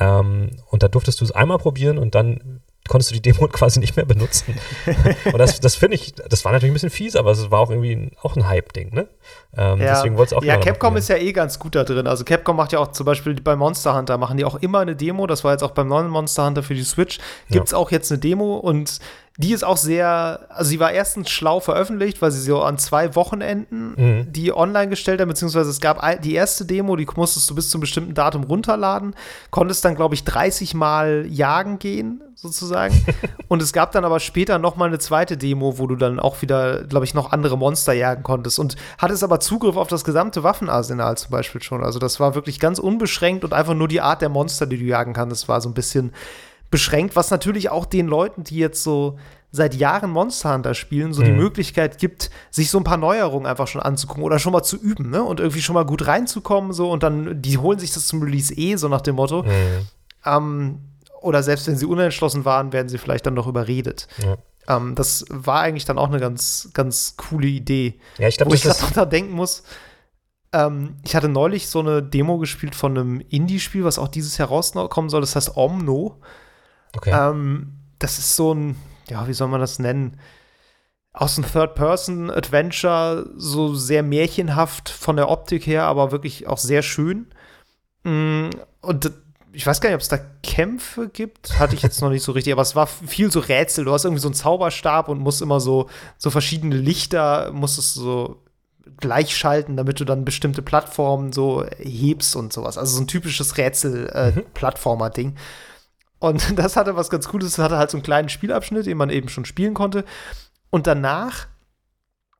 [0.00, 3.80] Ähm, und da durftest du es einmal probieren und dann konntest du die Demo quasi
[3.80, 4.58] nicht mehr benutzen.
[5.24, 7.70] und das, das finde ich, das war natürlich ein bisschen fies, aber es war auch
[7.70, 9.08] irgendwie ein, auch ein Hype-Ding, ne?
[9.56, 9.94] Ähm, ja.
[9.94, 12.06] Deswegen wollte es auch Ja, Capcom ist ja eh ganz gut da drin.
[12.06, 14.96] Also Capcom macht ja auch zum Beispiel bei Monster Hunter, machen die auch immer eine
[14.96, 15.26] Demo.
[15.26, 17.18] Das war jetzt auch beim neuen Monster Hunter für die Switch.
[17.50, 17.78] Gibt es ja.
[17.78, 18.98] auch jetzt eine Demo und
[19.36, 23.16] die ist auch sehr, also sie war erstens schlau veröffentlicht, weil sie so an zwei
[23.16, 24.32] Wochenenden mhm.
[24.32, 27.78] die online gestellt hat, beziehungsweise es gab die erste Demo, die musstest du bis zu
[27.78, 29.16] einem bestimmten Datum runterladen,
[29.50, 33.04] konntest dann, glaube ich, 30 Mal jagen gehen, sozusagen.
[33.48, 36.42] und es gab dann aber später noch mal eine zweite Demo, wo du dann auch
[36.42, 40.42] wieder, glaube ich, noch andere Monster jagen konntest und hattest aber Zugriff auf das gesamte
[40.42, 41.82] Waffenarsenal zum Beispiel schon.
[41.82, 44.84] Also das war wirklich ganz unbeschränkt und einfach nur die Art der Monster, die du
[44.84, 46.12] jagen kannst, das war so ein bisschen
[46.70, 49.18] beschränkt, was natürlich auch den Leuten, die jetzt so
[49.50, 51.26] seit Jahren Monster Hunter spielen, so mhm.
[51.26, 54.76] die Möglichkeit gibt, sich so ein paar Neuerungen einfach schon anzugucken oder schon mal zu
[54.76, 55.22] üben, ne?
[55.22, 58.52] Und irgendwie schon mal gut reinzukommen, so und dann, die holen sich das zum Release
[58.52, 59.44] eh, so nach dem Motto.
[59.44, 59.86] Mhm.
[60.26, 60.78] Ähm,
[61.24, 64.06] oder selbst wenn sie unentschlossen waren, werden sie vielleicht dann noch überredet.
[64.22, 64.36] Ja.
[64.76, 67.98] Ähm, das war eigentlich dann auch eine ganz, ganz coole Idee.
[68.18, 69.62] Ja, ich glaube, wo ich gerade da denken muss.
[70.52, 74.48] Ähm, ich hatte neulich so eine Demo gespielt von einem Indie-Spiel, was auch dieses Jahr
[74.48, 75.20] rauskommen soll.
[75.20, 76.20] Das heißt Omno.
[76.96, 77.10] Okay.
[77.12, 78.76] Ähm, das ist so ein,
[79.08, 80.20] ja, wie soll man das nennen?
[81.12, 87.28] Aus einem Third-Person-Adventure, so sehr märchenhaft von der Optik her, aber wirklich auch sehr schön.
[88.02, 88.50] Mm,
[88.80, 89.12] und
[89.54, 91.58] ich weiß gar nicht, ob es da Kämpfe gibt.
[91.58, 93.84] Hatte ich jetzt noch nicht so richtig, aber es war viel so Rätsel.
[93.84, 95.88] Du hast irgendwie so einen Zauberstab und musst immer so,
[96.18, 98.42] so verschiedene Lichter, musstest so
[98.98, 102.76] gleichschalten, damit du dann bestimmte Plattformen so hebst und sowas.
[102.76, 105.28] Also so ein typisches Rätsel-Plattformer-Ding.
[105.28, 105.36] Äh, mhm.
[106.18, 107.46] Und das hatte was ganz Cooles.
[107.46, 110.04] Es hatte halt so einen kleinen Spielabschnitt, den man eben schon spielen konnte.
[110.70, 111.46] Und danach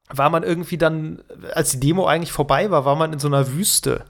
[0.09, 1.23] war man irgendwie dann,
[1.55, 4.05] als die Demo eigentlich vorbei war, war man in so einer Wüste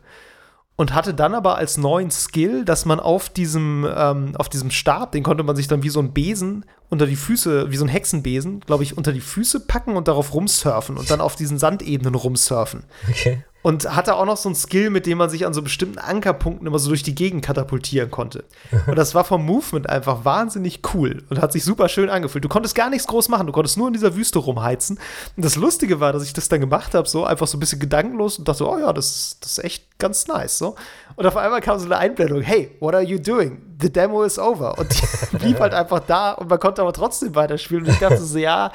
[0.76, 5.12] und hatte dann aber als neuen Skill, dass man auf diesem, ähm, auf diesem Stab,
[5.12, 7.88] den konnte man sich dann wie so ein Besen unter die Füße, wie so ein
[7.88, 12.14] Hexenbesen, glaube ich, unter die Füße packen und darauf rumsurfen und dann auf diesen Sandebenen
[12.14, 12.84] rumsurfen.
[13.08, 15.98] Okay und hatte auch noch so ein Skill, mit dem man sich an so bestimmten
[15.98, 18.44] Ankerpunkten immer so durch die Gegend katapultieren konnte.
[18.86, 22.44] Und das war vom Movement einfach wahnsinnig cool und hat sich super schön angefühlt.
[22.44, 24.98] Du konntest gar nichts groß machen, du konntest nur in dieser Wüste rumheizen.
[25.34, 27.78] Und das Lustige war, dass ich das dann gemacht habe, so einfach so ein bisschen
[27.78, 30.58] gedankenlos und dachte, oh ja, das ist, das ist echt ganz nice.
[30.58, 30.74] So.
[31.16, 33.62] Und auf einmal kam so eine Einblendung, hey, what are you doing?
[33.80, 34.76] The demo is over.
[34.78, 37.86] Und die blieb halt einfach da und man konnte aber trotzdem weiterspielen.
[37.86, 38.72] Und ich dachte so, ja,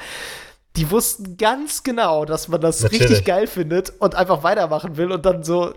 [0.76, 3.02] die wussten ganz genau, dass man das Natürlich.
[3.02, 5.72] richtig geil findet und einfach weitermachen will und dann so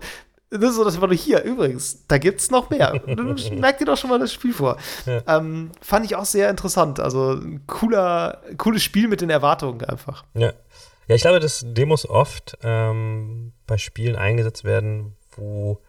[0.50, 3.00] Das ist so, dass man hier, übrigens, da gibt es noch mehr.
[3.52, 4.76] Merkt ihr doch schon mal das Spiel vor.
[5.04, 5.22] Ja.
[5.26, 7.00] Ähm, fand ich auch sehr interessant.
[7.00, 10.24] Also ein cooler, cooles Spiel mit den Erwartungen einfach.
[10.34, 10.52] Ja.
[11.06, 15.80] Ja, ich glaube, dass Demos oft ähm, bei Spielen eingesetzt werden, wo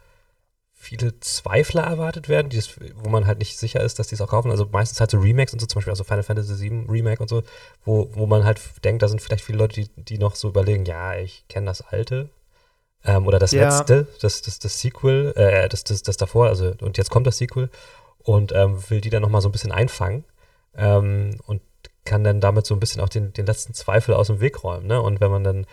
[0.86, 4.29] viele Zweifler erwartet werden, dieses, wo man halt nicht sicher ist, dass die es auch
[4.29, 4.51] kaufen.
[4.51, 7.27] Also meistens halt so Remakes und so, zum Beispiel also Final Fantasy VII Remake und
[7.27, 7.41] so,
[7.83, 10.86] wo, wo man halt denkt, da sind vielleicht viele Leute, die, die noch so überlegen,
[10.86, 12.29] ja, ich kenne das alte
[13.03, 13.67] ähm, oder das ja.
[13.67, 17.39] letzte, das, das, das Sequel, äh, das, das, das davor, also und jetzt kommt das
[17.39, 17.69] Sequel
[18.19, 20.23] und ähm, will die dann nochmal so ein bisschen einfangen
[20.75, 21.61] ähm, und
[22.03, 24.86] kann dann damit so ein bisschen auch den, den letzten Zweifel aus dem Weg räumen.
[24.86, 25.01] Ne?
[25.01, 25.65] Und wenn man dann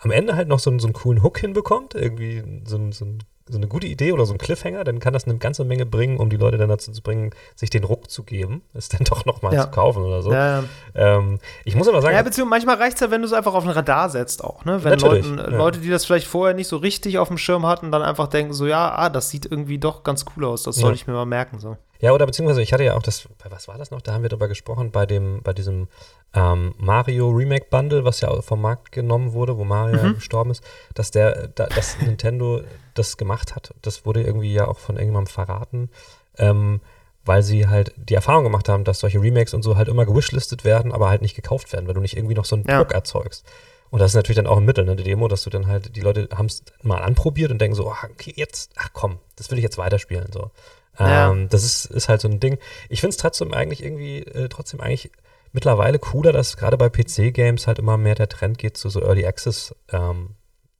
[0.00, 3.18] am Ende halt noch so, so einen coolen Hook hinbekommt, irgendwie so, so ein
[3.48, 6.18] so eine gute Idee oder so ein Cliffhanger, dann kann das eine ganze Menge bringen,
[6.18, 9.24] um die Leute dann dazu zu bringen, sich den Ruck zu geben, es dann doch
[9.24, 9.62] nochmal ja.
[9.62, 10.32] zu kaufen oder so.
[10.32, 10.64] Ja.
[10.94, 12.16] Ähm, ich muss aber sagen.
[12.16, 14.64] Ja, beziehungsweise manchmal reicht es ja, wenn du es einfach auf ein Radar setzt auch,
[14.64, 14.82] ne?
[14.82, 15.46] Wenn Leuten, ja.
[15.46, 18.52] Leute, die das vielleicht vorher nicht so richtig auf dem Schirm hatten, dann einfach denken,
[18.52, 21.26] so, ja, ah, das sieht irgendwie doch ganz cool aus, das soll ich mir mal
[21.26, 21.60] merken.
[21.60, 21.76] So.
[22.00, 24.02] Ja, oder beziehungsweise ich hatte ja auch das, was war das noch?
[24.02, 25.88] Da haben wir drüber gesprochen, bei dem, bei diesem
[26.34, 30.14] ähm, Mario Remake Bundle, was ja vom Markt genommen wurde, wo Mario mhm.
[30.14, 30.62] gestorben ist,
[30.94, 32.62] dass der, da, dass Nintendo
[32.94, 33.74] das gemacht hat.
[33.82, 35.90] Das wurde irgendwie ja auch von irgendjemandem verraten,
[36.38, 36.80] ähm,
[37.24, 40.64] weil sie halt die Erfahrung gemacht haben, dass solche Remakes und so halt immer gewishlistet
[40.64, 42.78] werden, aber halt nicht gekauft werden, weil du nicht irgendwie noch so einen ja.
[42.78, 43.44] Druck erzeugst.
[43.90, 45.96] Und das ist natürlich dann auch ein Mittel, ne, die Demo, dass du dann halt,
[45.96, 49.50] die Leute haben es mal anprobiert und denken so, ach, okay, jetzt, ach komm, das
[49.50, 50.30] will ich jetzt weiterspielen.
[50.32, 50.50] So.
[50.98, 51.30] Ja.
[51.30, 52.58] Ähm, das ist, ist halt so ein Ding.
[52.88, 55.10] Ich finde es trotzdem eigentlich irgendwie, äh, trotzdem eigentlich
[55.52, 59.26] mittlerweile cooler, dass gerade bei PC-Games halt immer mehr der Trend geht zu so Early
[59.26, 60.30] Access ähm,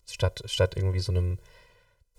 [0.08, 1.38] statt, statt irgendwie so einem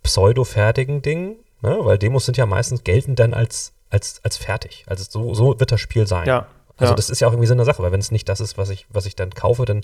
[0.03, 1.37] pseudo-fertigen Ding.
[1.61, 1.77] Ne?
[1.81, 4.85] Weil Demos sind ja meistens gelten dann als, als, als fertig.
[4.87, 6.27] Also so, so wird das Spiel sein.
[6.27, 6.47] Ja.
[6.77, 6.95] Also ja.
[6.95, 8.69] das ist ja auch irgendwie Sinn der Sache, weil wenn es nicht das ist, was
[8.69, 9.83] ich, was ich dann kaufe, dann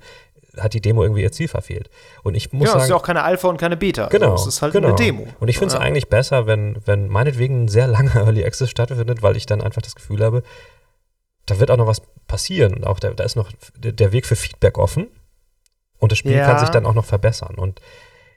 [0.57, 1.89] hat die Demo irgendwie ihr Ziel verfehlt.
[2.21, 4.07] Und ich muss ja, sagen, es ist ja auch keine Alpha und keine Beta.
[4.07, 4.31] Genau.
[4.31, 4.89] Also es ist halt genau.
[4.89, 5.27] eine Demo.
[5.39, 5.79] Und ich finde es ja.
[5.79, 9.81] eigentlich besser, wenn, wenn meinetwegen ein sehr langer Early Access stattfindet, weil ich dann einfach
[9.81, 10.43] das Gefühl habe,
[11.45, 12.75] da wird auch noch was passieren.
[12.75, 15.07] Und auch da, da ist noch der Weg für Feedback offen.
[15.97, 16.45] Und das Spiel ja.
[16.45, 17.55] kann sich dann auch noch verbessern.
[17.55, 17.81] Und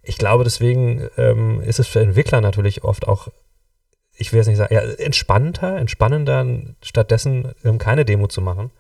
[0.03, 3.29] ich glaube, deswegen ähm, ist es für Entwickler natürlich oft auch,
[4.17, 6.47] ich will jetzt nicht sagen, ja, entspannter, entspannender,
[6.83, 8.71] stattdessen ähm, keine Demo zu machen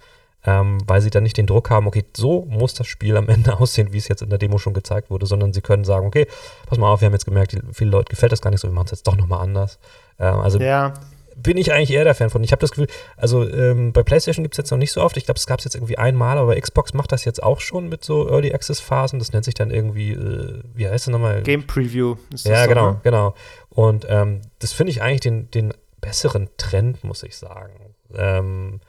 [0.46, 3.54] ähm, weil sie dann nicht den Druck haben, okay, so muss das Spiel am Ende
[3.60, 6.26] aussehen, wie es jetzt in der Demo schon gezeigt wurde, sondern sie können sagen, okay,
[6.66, 8.74] pass mal auf, wir haben jetzt gemerkt, viele Leute gefällt das gar nicht so, wir
[8.74, 9.78] machen es jetzt doch nochmal anders.
[10.18, 10.94] Ähm, also ja.
[11.36, 12.44] bin ich eigentlich eher der Fan von.
[12.44, 15.16] Ich habe das Gefühl, also ähm, bei PlayStation gibt es jetzt noch nicht so oft,
[15.16, 17.88] ich glaube, es gab es jetzt irgendwie einmal, aber Xbox macht das jetzt auch schon
[17.88, 21.42] mit so Early Access Phasen, das nennt sich dann irgendwie, äh, wie heißt das nochmal?
[21.42, 22.14] Game Preview.
[22.44, 23.00] ja, genau, ne?
[23.02, 23.34] genau.
[23.76, 27.94] Und ähm, das finde ich eigentlich den, den besseren Trend, muss ich sagen.
[28.12, 28.80] Ähm,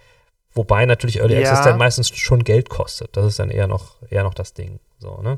[0.57, 1.41] Wobei natürlich Early ja.
[1.41, 3.15] Access dann meistens schon Geld kostet.
[3.15, 4.79] Das ist dann eher noch, eher noch das Ding.
[4.97, 5.37] So, ne?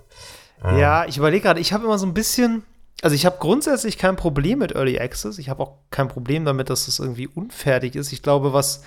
[0.64, 0.78] Ähm.
[0.78, 2.64] Ja, ich überlege gerade, ich habe immer so ein bisschen,
[3.02, 5.38] also ich habe grundsätzlich kein Problem mit Early Access.
[5.38, 8.14] Ich habe auch kein Problem damit, dass es irgendwie unfertig ist.
[8.14, 8.82] Ich glaube, was,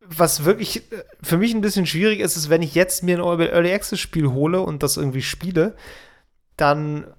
[0.00, 0.82] was wirklich
[1.20, 4.28] für mich ein bisschen schwierig ist, ist, wenn ich jetzt mir ein Early Access Spiel
[4.28, 5.74] hole und das irgendwie spiele,
[6.56, 7.12] dann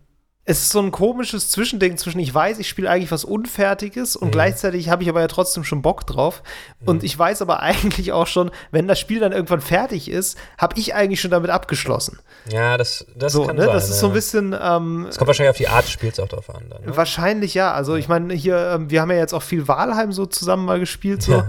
[0.50, 4.30] es ist so ein komisches Zwischending zwischen, ich weiß, ich spiele eigentlich was Unfertiges und
[4.30, 4.32] mhm.
[4.32, 6.42] gleichzeitig habe ich aber ja trotzdem schon Bock drauf.
[6.80, 6.88] Mhm.
[6.88, 10.80] Und ich weiß aber eigentlich auch schon, wenn das Spiel dann irgendwann fertig ist, habe
[10.80, 12.18] ich eigentlich schon damit abgeschlossen.
[12.52, 13.66] Ja, das, das so, kann ne?
[13.66, 13.74] sein.
[13.76, 14.02] Das ist ja.
[14.02, 14.56] so ein bisschen.
[14.60, 16.64] Ähm, es kommt wahrscheinlich auf die Art des Spiels auch drauf an.
[16.68, 16.98] Dann, ne?
[16.98, 17.72] Wahrscheinlich ja.
[17.72, 20.80] Also, ich meine, hier, ähm, wir haben ja jetzt auch viel Wahlheim so zusammen mal
[20.80, 21.22] gespielt.
[21.22, 21.44] So.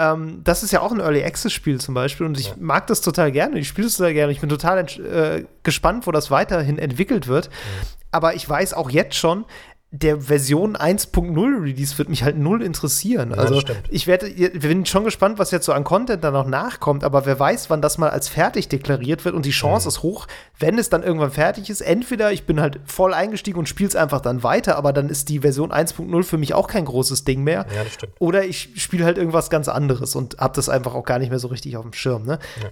[0.00, 0.12] Ja.
[0.14, 2.54] Ähm, das ist ja auch ein Early Access Spiel zum Beispiel und ich ja.
[2.58, 3.58] mag das total gerne.
[3.58, 4.32] Ich spiele es total gerne.
[4.32, 7.48] Ich bin total äh, gespannt, wo das weiterhin entwickelt wird.
[7.48, 9.44] Mhm aber ich weiß auch jetzt schon,
[9.92, 13.30] der Version 1.0 Release wird mich halt null interessieren.
[13.30, 16.46] Ja, also ich werde, wir bin schon gespannt, was jetzt so an Content da noch
[16.46, 19.88] nachkommt, aber wer weiß, wann das mal als fertig deklariert wird und die Chance mhm.
[19.88, 20.28] ist hoch,
[20.60, 21.80] wenn es dann irgendwann fertig ist.
[21.80, 25.28] Entweder ich bin halt voll eingestiegen und spiele es einfach dann weiter, aber dann ist
[25.28, 27.66] die Version 1.0 für mich auch kein großes Ding mehr.
[27.74, 28.12] Ja, das stimmt.
[28.20, 31.40] Oder ich spiele halt irgendwas ganz anderes und habe das einfach auch gar nicht mehr
[31.40, 32.26] so richtig auf dem Schirm.
[32.26, 32.38] Ne?
[32.62, 32.70] Ja.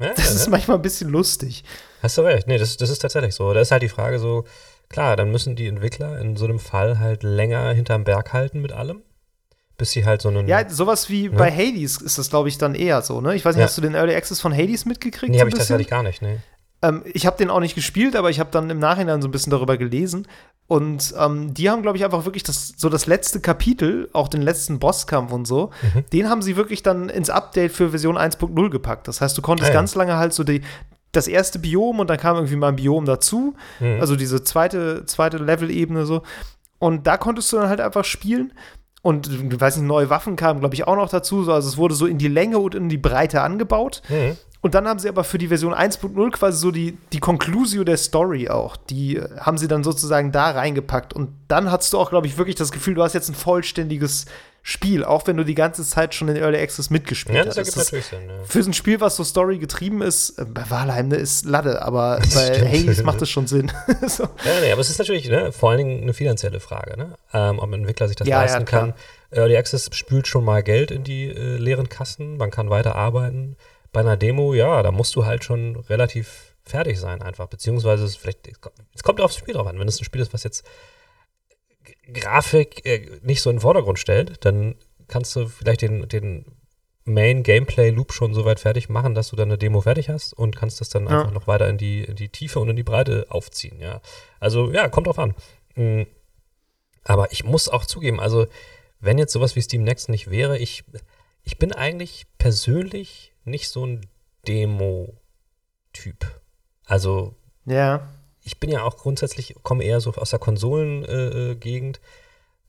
[0.00, 1.62] Ja, das ist manchmal ein bisschen lustig.
[2.02, 2.46] Hast du recht.
[2.46, 3.52] Nee, das, das ist tatsächlich so.
[3.52, 4.46] Da ist halt die Frage so,
[4.90, 8.72] Klar, dann müssen die Entwickler in so einem Fall halt länger hinterm Berg halten mit
[8.72, 9.02] allem,
[9.78, 10.48] bis sie halt so einen.
[10.48, 11.36] Ja, sowas wie ne?
[11.36, 13.36] bei Hades ist das, glaube ich, dann eher so, ne?
[13.36, 13.66] Ich weiß nicht, ja.
[13.66, 15.30] hast du den Early Access von Hades mitgekriegt?
[15.30, 16.38] Nee, so habe ich tatsächlich gar nicht, ne.
[16.82, 19.30] Ähm, ich habe den auch nicht gespielt, aber ich habe dann im Nachhinein so ein
[19.30, 20.26] bisschen darüber gelesen.
[20.66, 24.40] Und ähm, die haben, glaube ich, einfach wirklich das, so das letzte Kapitel, auch den
[24.40, 26.04] letzten Bosskampf und so, mhm.
[26.12, 29.08] den haben sie wirklich dann ins Update für Version 1.0 gepackt.
[29.08, 29.80] Das heißt, du konntest ah, ja.
[29.80, 30.62] ganz lange halt so die,
[31.12, 33.54] das erste Biom und dann kam irgendwie mal ein Biom dazu.
[33.80, 34.00] Mhm.
[34.00, 36.22] Also diese zweite, zweite Level-Ebene so.
[36.78, 38.52] Und da konntest du dann halt einfach spielen.
[39.02, 41.50] und weiß nicht, neue Waffen kamen, glaube ich, auch noch dazu.
[41.50, 44.02] Also es wurde so in die Länge und in die Breite angebaut.
[44.08, 44.36] Mhm.
[44.62, 47.96] Und dann haben sie aber für die Version 1.0 quasi so die, die Conclusio der
[47.96, 48.76] Story auch.
[48.76, 51.14] Die haben sie dann sozusagen da reingepackt.
[51.14, 54.26] Und dann hast du auch, glaube ich, wirklich das Gefühl, du hast jetzt ein vollständiges
[54.62, 57.56] Spiel, auch wenn du die ganze Zeit schon in Early Access mitgespielt ja, hast.
[57.56, 58.44] Das natürlich Sinn, ja.
[58.44, 61.80] Für so ein Spiel, was so Story getrieben ist, äh, bei Valheim ne, ist Lade,
[61.80, 62.72] aber bei Stimmt.
[62.72, 63.72] Hades macht das schon Sinn.
[64.06, 64.24] so.
[64.24, 67.14] Ja, nee, aber es ist natürlich ne, vor allen Dingen eine finanzielle Frage, ne?
[67.32, 68.92] ähm, ob ein Entwickler sich das ja, leisten kann.
[69.30, 73.56] Early Access spült schon mal Geld in die äh, leeren Kassen, man kann weiter arbeiten.
[73.92, 78.16] Bei einer Demo, ja, da musst du halt schon relativ fertig sein einfach, beziehungsweise es
[78.16, 78.48] vielleicht,
[78.94, 80.64] es kommt aufs Spiel drauf an, wenn es ein Spiel ist, was jetzt
[82.12, 84.74] Grafik äh, nicht so in den Vordergrund stellt, dann
[85.08, 86.44] kannst du vielleicht den, den
[87.04, 90.32] Main Gameplay Loop schon so weit fertig machen, dass du dann eine Demo fertig hast
[90.32, 91.20] und kannst das dann ja.
[91.20, 94.00] einfach noch weiter in die, in die Tiefe und in die Breite aufziehen, ja.
[94.38, 95.34] Also, ja, kommt drauf an.
[95.74, 96.06] Mhm.
[97.04, 98.46] Aber ich muss auch zugeben, also,
[99.00, 100.84] wenn jetzt sowas wie Steam Next nicht wäre, ich,
[101.42, 104.06] ich bin eigentlich persönlich nicht so ein
[104.46, 106.40] Demo-Typ.
[106.84, 108.08] Also, ja
[108.42, 111.98] ich bin ja auch grundsätzlich, komme eher so aus der Konsolengegend.
[111.98, 112.00] Äh,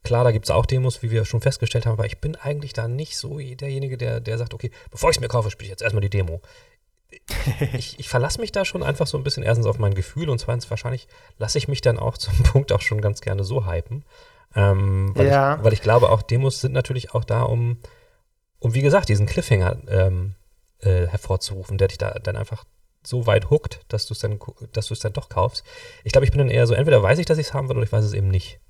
[0.04, 2.72] Klar, da gibt es auch Demos, wie wir schon festgestellt haben, aber ich bin eigentlich
[2.72, 5.70] da nicht so derjenige, der, der sagt, okay, bevor ich es mir kaufe, spiele ich
[5.70, 6.40] jetzt erstmal die Demo.
[7.74, 10.38] ich, ich verlasse mich da schon einfach so ein bisschen erstens auf mein Gefühl und
[10.38, 11.06] zweitens wahrscheinlich
[11.38, 14.04] lasse ich mich dann auch zum Punkt auch schon ganz gerne so hypen.
[14.56, 15.56] Ähm, weil, ja.
[15.56, 17.78] ich, weil ich glaube, auch Demos sind natürlich auch da, um,
[18.58, 20.34] um wie gesagt, diesen Cliffhanger ähm,
[20.80, 22.64] äh, hervorzurufen, der dich da dann einfach
[23.02, 24.38] so weit hookt, dass du es dann,
[24.72, 25.64] dass du es dann doch kaufst.
[26.04, 27.76] Ich glaube, ich bin dann eher so, entweder weiß ich, dass ich es haben will,
[27.76, 28.60] oder ich weiß es eben nicht.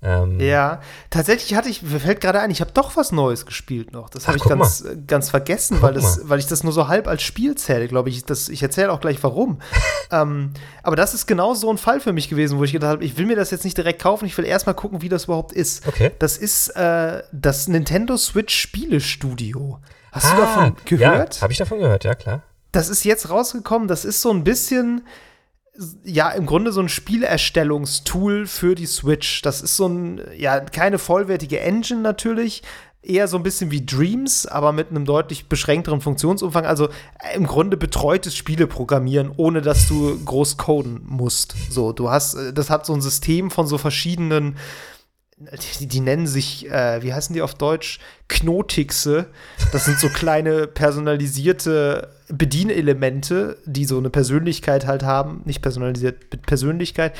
[0.00, 0.80] Ähm, ja,
[1.10, 4.08] tatsächlich hatte ich, mir fällt gerade ein, ich habe doch was Neues gespielt noch.
[4.08, 7.22] Das habe ich ganz, ganz vergessen, weil, das, weil ich das nur so halb als
[7.22, 8.24] Spiel zähle, glaube ich.
[8.24, 9.60] Das, ich erzähle auch gleich warum.
[10.12, 10.52] ähm,
[10.84, 13.18] aber das ist genau so ein Fall für mich gewesen, wo ich gedacht habe, ich
[13.18, 15.88] will mir das jetzt nicht direkt kaufen, ich will erstmal gucken, wie das überhaupt ist.
[15.88, 16.12] Okay.
[16.20, 19.80] Das ist äh, das Nintendo Switch Spielestudio.
[20.12, 21.36] Hast ah, du davon gehört?
[21.36, 24.44] Ja, habe ich davon gehört, ja, klar das ist jetzt rausgekommen, das ist so ein
[24.44, 25.02] bisschen
[26.04, 29.42] ja, im Grunde so ein Spielerstellungstool für die Switch.
[29.42, 32.62] Das ist so ein, ja, keine vollwertige Engine natürlich,
[33.00, 36.66] eher so ein bisschen wie Dreams, aber mit einem deutlich beschränkteren Funktionsumfang.
[36.66, 41.54] Also äh, im Grunde betreutes Spieleprogrammieren, ohne dass du groß coden musst.
[41.70, 44.56] So, du hast, äh, das hat so ein System von so verschiedenen
[45.78, 48.00] die, die, nennen sich, äh, wie heißen die auf Deutsch?
[48.26, 49.26] Knotixe.
[49.70, 55.42] Das sind so kleine personalisierte Bedienelemente, die so eine Persönlichkeit halt haben.
[55.44, 57.14] Nicht personalisiert, mit Persönlichkeit.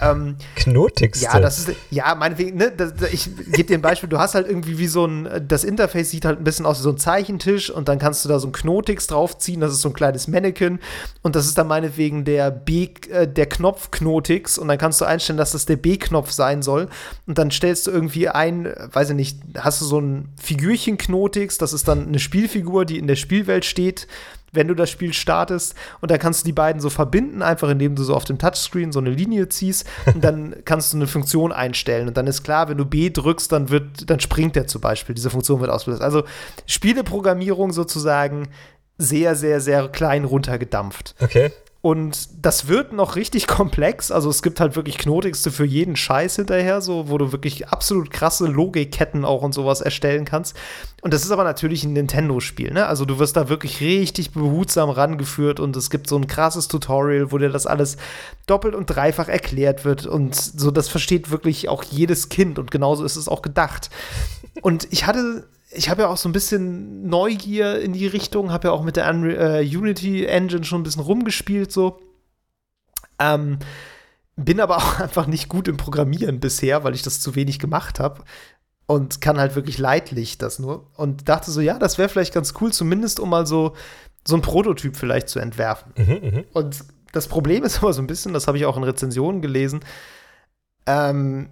[0.00, 1.24] Ähm, Knotigste.
[1.24, 4.46] Ja, das ist, ja, meinetwegen, ne, das, ich gebe dir ein Beispiel, du hast halt
[4.46, 7.68] irgendwie wie so ein, das Interface sieht halt ein bisschen aus wie so ein Zeichentisch
[7.68, 10.78] und dann kannst du da so ein Knotix draufziehen, das ist so ein kleines Mannequin
[11.22, 15.04] und das ist dann meinetwegen der B, äh, der Knopf Knotix und dann kannst du
[15.04, 16.88] einstellen, dass das der B-Knopf sein soll
[17.26, 21.58] und dann stellst du irgendwie ein, weiß ich nicht, hast du so ein Figürchen Knotix,
[21.58, 24.06] das ist dann eine Spielfigur, die in der Spielwelt steht
[24.52, 25.74] wenn du das Spiel startest.
[26.00, 28.92] Und dann kannst du die beiden so verbinden, einfach indem du so auf dem Touchscreen
[28.92, 32.08] so eine Linie ziehst und dann kannst du eine Funktion einstellen.
[32.08, 35.14] Und dann ist klar, wenn du B drückst, dann wird, dann springt der zum Beispiel.
[35.14, 36.02] Diese Funktion wird ausgelöst.
[36.02, 36.24] Also
[36.66, 38.48] Spieleprogrammierung sozusagen
[38.98, 41.14] sehr, sehr, sehr klein runtergedampft.
[41.20, 41.52] Okay.
[41.80, 44.10] Und das wird noch richtig komplex.
[44.10, 48.10] Also es gibt halt wirklich Knotigste für jeden Scheiß hinterher, so wo du wirklich absolut
[48.10, 50.56] krasse Logikketten auch und sowas erstellen kannst.
[51.02, 52.86] Und das ist aber natürlich ein Nintendo-Spiel, ne?
[52.86, 57.30] Also du wirst da wirklich richtig behutsam rangeführt und es gibt so ein krasses Tutorial,
[57.30, 57.96] wo dir das alles
[58.46, 60.06] doppelt und dreifach erklärt wird.
[60.06, 63.90] Und so, das versteht wirklich auch jedes Kind und genauso ist es auch gedacht.
[64.62, 68.68] Und ich hatte ich habe ja auch so ein bisschen Neugier in die Richtung, habe
[68.68, 72.00] ja auch mit der Unreal, äh, Unity Engine schon ein bisschen rumgespielt so.
[73.18, 73.58] Ähm,
[74.36, 78.00] bin aber auch einfach nicht gut im Programmieren bisher, weil ich das zu wenig gemacht
[78.00, 78.22] habe
[78.86, 82.54] und kann halt wirklich leidlich das nur und dachte so, ja, das wäre vielleicht ganz
[82.60, 83.74] cool, zumindest um mal so
[84.26, 85.92] so ein Prototyp vielleicht zu entwerfen.
[85.96, 86.44] Mhm, mh.
[86.52, 89.80] Und das Problem ist aber so ein bisschen, das habe ich auch in Rezensionen gelesen,
[90.86, 91.50] ähm,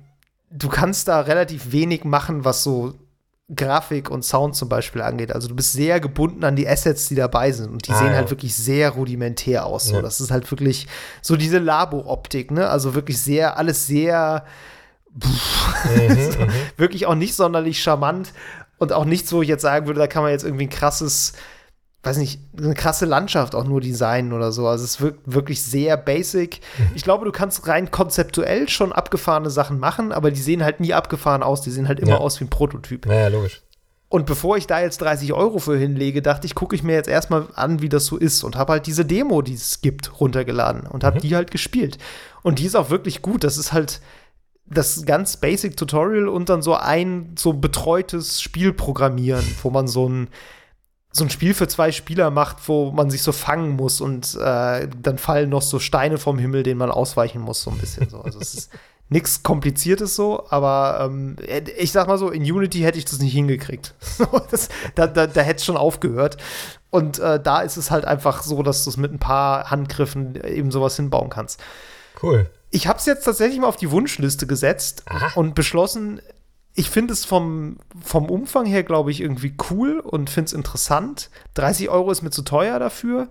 [0.51, 2.95] du kannst da relativ wenig machen, was so
[3.55, 5.31] Grafik und Sound zum Beispiel angeht.
[5.31, 7.71] Also du bist sehr gebunden an die Assets, die dabei sind.
[7.71, 8.15] Und die ah, sehen ja.
[8.15, 9.85] halt wirklich sehr rudimentär aus.
[9.85, 9.97] So.
[9.97, 10.03] Ja.
[10.03, 10.89] Das ist halt wirklich
[11.23, 12.69] so diese Labo-Optik, ne?
[12.69, 14.45] Also wirklich sehr, alles sehr
[15.15, 16.51] mhm, so, mhm.
[16.77, 18.33] wirklich auch nicht sonderlich charmant
[18.79, 21.35] und auch nicht so, ich jetzt sagen würde, da kann man jetzt irgendwie ein krasses
[22.03, 24.67] weiß nicht, eine krasse Landschaft auch nur designen oder so.
[24.69, 26.61] Also es wirkt wirklich sehr basic.
[26.79, 26.91] Mhm.
[26.95, 30.95] Ich glaube, du kannst rein konzeptuell schon abgefahrene Sachen machen, aber die sehen halt nie
[30.95, 31.63] abgefahren aus.
[31.63, 32.19] Die sehen halt immer ja.
[32.19, 33.07] aus wie ein Prototyp.
[33.07, 33.63] Ja, logisch.
[34.09, 37.09] Und bevor ich da jetzt 30 Euro für hinlege, dachte ich, gucke ich mir jetzt
[37.09, 40.87] erstmal an, wie das so ist und habe halt diese Demo, die es gibt, runtergeladen
[40.87, 41.23] und habe mhm.
[41.23, 41.99] die halt gespielt.
[42.43, 43.43] Und die ist auch wirklich gut.
[43.43, 44.01] Das ist halt
[44.67, 50.09] das ganz basic Tutorial und dann so ein so betreutes Spiel programmieren, wo man so
[50.09, 50.29] ein
[51.17, 54.87] so ein Spiel für zwei Spieler macht, wo man sich so fangen muss und äh,
[55.01, 58.21] dann fallen noch so Steine vom Himmel, denen man ausweichen muss, so ein bisschen so.
[58.21, 58.71] Also es ist
[59.09, 61.37] nichts Kompliziertes so, aber ähm,
[61.79, 63.95] ich sag mal so, in Unity hätte ich das nicht hingekriegt.
[64.51, 66.37] das, da, da, da hätte es schon aufgehört.
[66.91, 70.43] Und äh, da ist es halt einfach so, dass du es mit ein paar Handgriffen
[70.45, 71.63] eben sowas hinbauen kannst.
[72.23, 72.51] Cool.
[72.71, 75.33] Ich habe es jetzt tatsächlich mal auf die Wunschliste gesetzt Aha.
[75.35, 76.21] und beschlossen,
[76.77, 81.31] ich finde es vom, vom Umfang her, glaube ich, irgendwie cool und finde es interessant.
[81.55, 83.29] 30 Euro ist mir zu teuer dafür.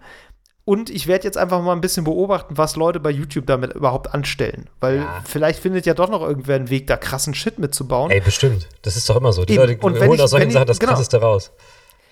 [0.67, 4.15] Und ich werde jetzt einfach mal ein bisschen beobachten, was Leute bei YouTube damit überhaupt
[4.15, 4.67] anstellen.
[4.79, 5.21] Weil ja.
[5.23, 8.09] vielleicht findet ja doch noch irgendwer einen Weg, da krassen Shit mitzubauen.
[8.09, 8.67] Ey, bestimmt.
[8.81, 9.45] Das ist doch immer so.
[9.45, 9.79] Die Eben.
[9.79, 10.93] Leute holen aus solchen Sachen das genau.
[10.93, 11.51] Krasseste raus.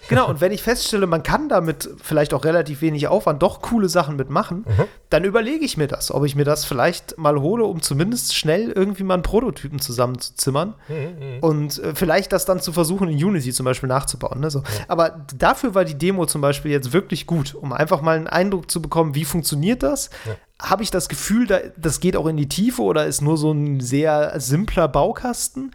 [0.10, 3.90] Genau, und wenn ich feststelle, man kann damit vielleicht auch relativ wenig Aufwand doch coole
[3.90, 4.86] Sachen mitmachen, mhm.
[5.10, 8.72] dann überlege ich mir das, ob ich mir das vielleicht mal hole, um zumindest schnell
[8.72, 11.40] irgendwie mal einen Prototypen zusammenzuzimmern mhm, mhm.
[11.40, 14.40] und äh, vielleicht das dann zu versuchen, in Unity zum Beispiel nachzubauen.
[14.40, 14.50] Ne?
[14.52, 14.60] So.
[14.60, 14.66] Ja.
[14.88, 18.70] Aber dafür war die Demo zum Beispiel jetzt wirklich gut, um einfach mal einen Eindruck
[18.70, 20.10] zu bekommen, wie funktioniert das?
[20.26, 23.38] Ja habe ich das Gefühl, da, das geht auch in die Tiefe oder ist nur
[23.38, 25.72] so ein sehr simpler Baukasten.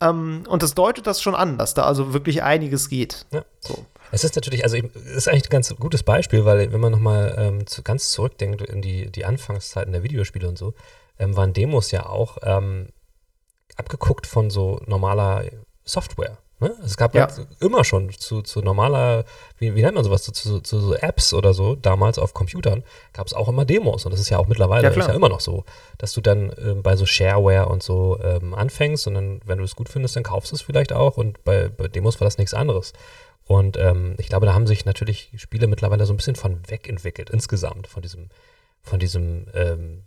[0.00, 3.26] Ähm, und das deutet das schon an, dass da also wirklich einiges geht.
[3.32, 3.44] Ja.
[3.60, 3.84] So.
[4.10, 7.34] Es ist natürlich, also es ist eigentlich ein ganz gutes Beispiel, weil wenn man nochmal
[7.36, 10.74] ähm, zu, ganz zurückdenkt in die, die Anfangszeiten der Videospiele und so,
[11.18, 12.88] ähm, waren Demos ja auch ähm,
[13.76, 15.44] abgeguckt von so normaler
[15.84, 16.38] Software.
[16.60, 16.74] Ne?
[16.84, 17.28] Es gab ja.
[17.28, 19.24] halt immer schon zu, zu normaler,
[19.58, 22.82] wie, wie nennt man sowas, zu, zu, zu, so Apps oder so, damals auf Computern,
[23.12, 24.04] gab es auch immer Demos.
[24.04, 25.64] Und das ist ja auch mittlerweile, ja, ist ja immer noch so,
[25.98, 29.64] dass du dann ähm, bei so Shareware und so ähm, anfängst und dann, wenn du
[29.64, 31.16] es gut findest, dann kaufst du es vielleicht auch.
[31.16, 32.92] Und bei, bei Demos war das nichts anderes.
[33.44, 36.88] Und ähm, ich glaube, da haben sich natürlich Spiele mittlerweile so ein bisschen von weg
[36.88, 38.28] entwickelt, insgesamt, von diesem,
[38.82, 40.02] von diesem ähm,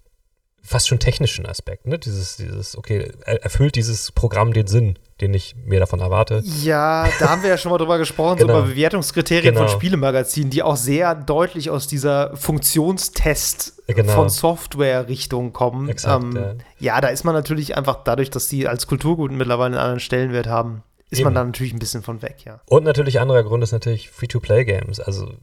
[0.61, 1.97] fast schon technischen Aspekt, ne?
[1.97, 6.41] Dieses, dieses, okay, erfüllt dieses Programm den Sinn, den ich mir davon erwarte?
[6.61, 8.53] Ja, da haben wir ja schon mal drüber gesprochen, genau.
[8.53, 9.67] so über Bewertungskriterien genau.
[9.67, 14.13] von Spielemagazinen, die auch sehr deutlich aus dieser Funktionstest genau.
[14.13, 15.89] von Software-Richtung kommen.
[15.89, 16.55] Exakt, ähm, ja.
[16.79, 17.01] ja.
[17.01, 20.83] da ist man natürlich einfach dadurch, dass die als Kulturgut mittlerweile einen anderen Stellenwert haben,
[21.09, 21.25] ist Eben.
[21.25, 22.61] man da natürlich ein bisschen von weg, ja.
[22.67, 24.99] Und natürlich anderer Grund ist natürlich Free-to-Play-Games.
[24.99, 25.33] Also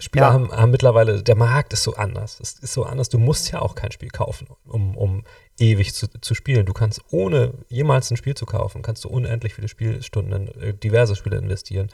[0.00, 0.32] Spieler ja.
[0.32, 2.38] haben, haben, mittlerweile, der Markt ist so anders.
[2.40, 3.08] Es ist so anders.
[3.08, 5.24] Du musst ja auch kein Spiel kaufen, um, um
[5.58, 6.66] ewig zu, zu spielen.
[6.66, 10.74] Du kannst ohne jemals ein Spiel zu kaufen, kannst du unendlich viele Spielstunden in äh,
[10.74, 11.88] diverse Spiele investieren.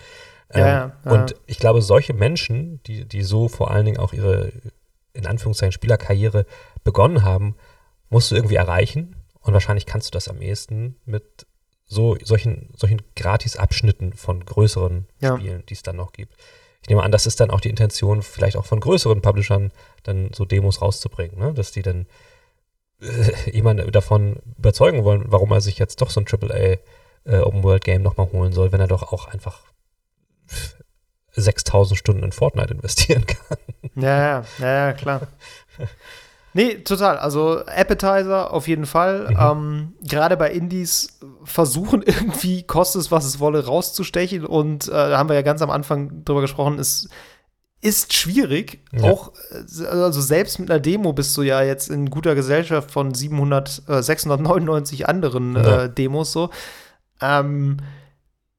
[0.53, 1.13] Ja, ähm, ja.
[1.13, 4.53] Und ich glaube, solche Menschen, die, die so vor allen Dingen auch ihre,
[5.15, 6.45] in Anführungszeichen, Spielerkarriere
[6.85, 7.57] begonnen haben,
[8.11, 9.17] musst du irgendwie erreichen.
[9.41, 11.47] Und wahrscheinlich kannst du das am ehesten mit
[11.87, 16.35] so solchen, solchen Gratis-Abschnitten von größeren Spielen, die es dann noch gibt
[16.85, 19.73] ich nehme an, das ist dann auch die Intention, vielleicht auch von größeren Publishern,
[20.03, 21.55] dann so Demos rauszubringen, ne?
[21.55, 22.05] dass die dann
[23.01, 26.77] äh, jemanden davon überzeugen wollen, warum er sich jetzt doch so ein AAA
[27.25, 29.63] äh, Open World Game nochmal holen soll, wenn er doch auch einfach
[31.33, 33.59] 6000 Stunden in Fortnite investieren kann.
[33.95, 35.27] Ja, ja, ja, klar.
[36.55, 37.19] Nee, total.
[37.19, 39.29] Also Appetizer auf jeden Fall.
[39.31, 39.37] Mhm.
[39.39, 44.47] Ähm, Gerade bei Indies versuchen irgendwie, kostet es, was es wolle, rauszustechen.
[44.47, 47.09] Und äh, da haben wir ja ganz am Anfang drüber gesprochen, es
[47.81, 48.79] ist schwierig.
[48.93, 49.11] Ja.
[49.11, 53.13] Auch, äh, also selbst mit einer Demo bist du ja jetzt in guter Gesellschaft von
[53.13, 55.83] 700, äh, 699 anderen ja.
[55.83, 56.51] äh, Demos so.
[57.21, 57.79] Ähm,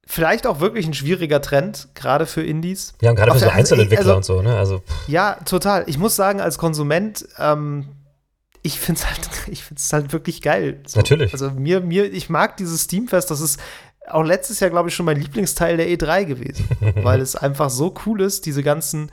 [0.05, 2.93] vielleicht auch wirklich ein schwieriger Trend, gerade für Indies.
[3.01, 4.57] Ja, und gerade für so Einzelentwickler also, und so, ne?
[4.57, 5.83] Also, ja, total.
[5.87, 7.87] Ich muss sagen, als Konsument, ähm,
[8.61, 10.81] ich finde es halt, ich find's halt wirklich geil.
[10.85, 10.99] So.
[10.99, 11.33] Natürlich.
[11.33, 13.59] Also mir, mir, ich mag dieses Steamfest, das ist
[14.07, 16.67] auch letztes Jahr, glaube ich, schon mein Lieblingsteil der E3 gewesen.
[17.03, 19.11] weil es einfach so cool ist, diese ganzen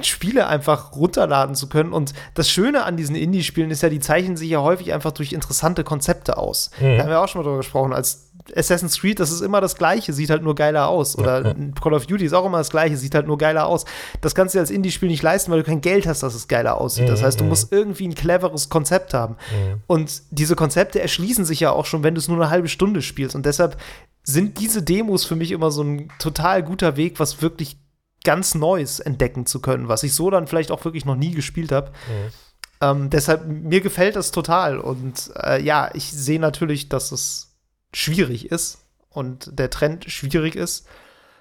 [0.00, 1.92] Spiele einfach runterladen zu können.
[1.92, 5.32] Und das Schöne an diesen Indie-Spielen ist ja, die zeichnen sich ja häufig einfach durch
[5.32, 6.70] interessante Konzepte aus.
[6.80, 6.96] Mhm.
[6.96, 7.92] Da haben wir auch schon mal drüber gesprochen.
[7.92, 11.16] Als Assassin's Creed, das ist immer das Gleiche, sieht halt nur geiler aus.
[11.16, 11.54] Oder ja, ja.
[11.80, 13.84] Call of Duty ist auch immer das Gleiche, sieht halt nur geiler aus.
[14.22, 16.48] Das kannst du dir als Indie-Spiel nicht leisten, weil du kein Geld hast, dass es
[16.48, 17.08] geiler aussieht.
[17.08, 17.50] Das mhm, heißt, du mhm.
[17.50, 19.34] musst irgendwie ein cleveres Konzept haben.
[19.34, 19.82] Mhm.
[19.86, 23.02] Und diese Konzepte erschließen sich ja auch schon, wenn du es nur eine halbe Stunde
[23.02, 23.36] spielst.
[23.36, 23.76] Und deshalb
[24.24, 27.76] sind diese Demos für mich immer so ein total guter Weg, was wirklich
[28.24, 31.72] ganz Neues entdecken zu können, was ich so dann vielleicht auch wirklich noch nie gespielt
[31.72, 31.90] habe.
[31.90, 32.32] Mhm.
[32.80, 34.78] Ähm, deshalb, mir gefällt das total.
[34.78, 37.56] Und äh, ja, ich sehe natürlich, dass es
[37.94, 40.86] schwierig ist und der Trend schwierig ist.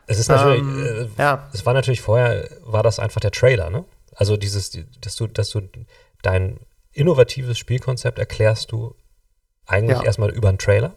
[0.08, 1.50] Es ist natürlich, ähm, äh, ja.
[1.54, 3.86] es war natürlich vorher, war das einfach der Trailer, ne?
[4.16, 5.62] Also dieses, dass du, dass du
[6.22, 6.60] dein
[6.92, 8.94] innovatives Spielkonzept erklärst du
[9.66, 10.04] eigentlich ja.
[10.04, 10.96] erstmal über einen Trailer.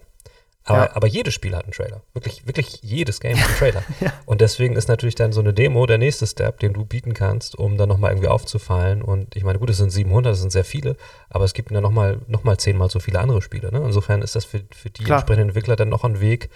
[0.66, 0.96] Aber, Ja.
[0.96, 2.02] aber jedes Spiel hat einen Trailer.
[2.14, 3.82] Wirklich, wirklich jedes Game hat einen Trailer.
[4.00, 4.12] Ja.
[4.24, 7.54] Und deswegen ist natürlich dann so eine Demo der nächste Step, den du bieten kannst,
[7.58, 9.02] um dann nochmal irgendwie aufzufallen.
[9.02, 10.96] Und ich meine, gut, es sind 700, das sind sehr viele,
[11.28, 13.70] aber es gibt ja nochmal noch mal zehnmal so viele andere Spiele.
[13.72, 13.82] Ne?
[13.84, 15.18] Insofern ist das für, für die Klar.
[15.18, 16.48] entsprechenden Entwickler dann noch ein Weg,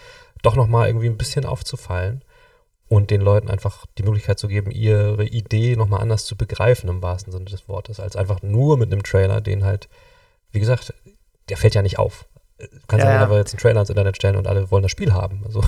[0.42, 2.24] doch nochmal irgendwie ein bisschen aufzufallen
[2.88, 7.02] und den Leuten einfach die Möglichkeit zu geben, ihre Idee nochmal anders zu begreifen, im
[7.02, 9.90] wahrsten Sinne des Wortes, als einfach nur mit einem Trailer, den halt,
[10.50, 10.94] wie gesagt,
[11.50, 12.26] der fällt ja nicht auf.
[12.58, 14.90] Du kannst Ja, ja, einfach jetzt einen Trailer ins Internet stellen und alle wollen das
[14.90, 15.42] Spiel haben.
[15.46, 15.62] Also,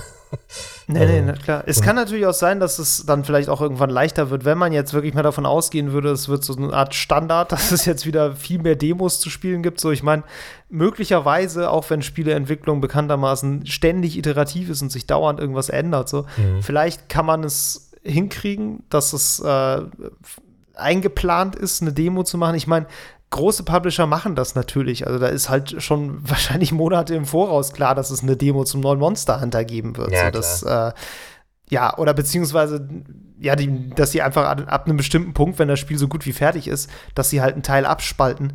[0.88, 1.62] Nee, Also, nee, na klar.
[1.66, 4.58] Es so- kann natürlich auch sein, dass es dann vielleicht auch irgendwann leichter wird, wenn
[4.58, 7.84] man jetzt wirklich mal davon ausgehen würde, es wird so eine Art Standard, dass es
[7.84, 9.80] jetzt wieder viel mehr Demos zu spielen gibt.
[9.80, 10.22] So, ich meine,
[10.68, 16.62] möglicherweise, auch wenn Spieleentwicklung bekanntermaßen ständig iterativ ist und sich dauernd irgendwas ändert, so, Mhm.
[16.62, 19.80] vielleicht kann man es hinkriegen, dass es äh,
[20.74, 22.54] eingeplant ist, eine Demo zu machen.
[22.54, 22.86] Ich meine,
[23.30, 25.06] große Publisher machen das natürlich.
[25.06, 28.80] Also da ist halt schon wahrscheinlich Monate im Voraus klar, dass es eine Demo zum
[28.80, 30.12] neuen Monster Hunter geben wird.
[30.12, 30.92] Ja, so, das, äh,
[31.70, 32.88] ja, oder beziehungsweise,
[33.38, 36.26] ja, die, dass sie einfach ab, ab einem bestimmten Punkt, wenn das Spiel so gut
[36.26, 38.54] wie fertig ist, dass sie halt einen Teil abspalten,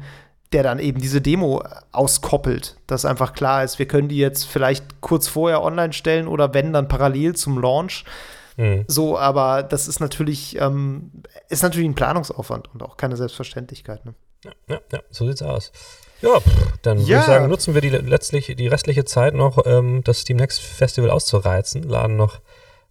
[0.51, 2.77] der dann eben diese Demo auskoppelt.
[2.87, 6.73] Dass einfach klar ist, wir können die jetzt vielleicht kurz vorher online stellen oder wenn,
[6.73, 8.03] dann parallel zum Launch.
[8.57, 8.83] Mhm.
[8.87, 11.11] So, aber das ist natürlich, ähm,
[11.49, 14.05] ist natürlich ein Planungsaufwand und auch keine Selbstverständlichkeit.
[14.05, 14.13] Ne?
[14.45, 15.71] Ja, ja, ja, so sieht's aus.
[16.21, 16.49] Ja, pff,
[16.81, 17.19] dann würde Ja.
[17.19, 21.09] ich sagen, nutzen wir die letztlich die restliche Zeit noch, ähm, das Steam Next Festival
[21.11, 22.39] auszureizen, laden noch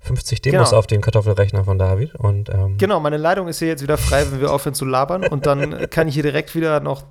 [0.01, 0.79] 50 Demos Genau.
[0.79, 4.27] auf den Kartoffelrechner von David und ähm, Genau, meine Leitung ist hier jetzt wieder frei,
[4.31, 7.05] wenn wir aufhören zu labern und dann kann ich hier direkt wieder noch,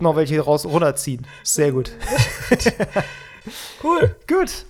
[0.00, 1.26] noch welche raus runterziehen.
[1.42, 1.92] Sehr gut.
[3.82, 4.14] cool.
[4.28, 4.66] Gut.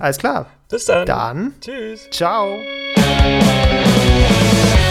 [0.00, 0.46] Alles klar.
[0.68, 1.06] Bis dann.
[1.06, 2.08] Dann Tschüss.
[2.10, 2.58] Ciao.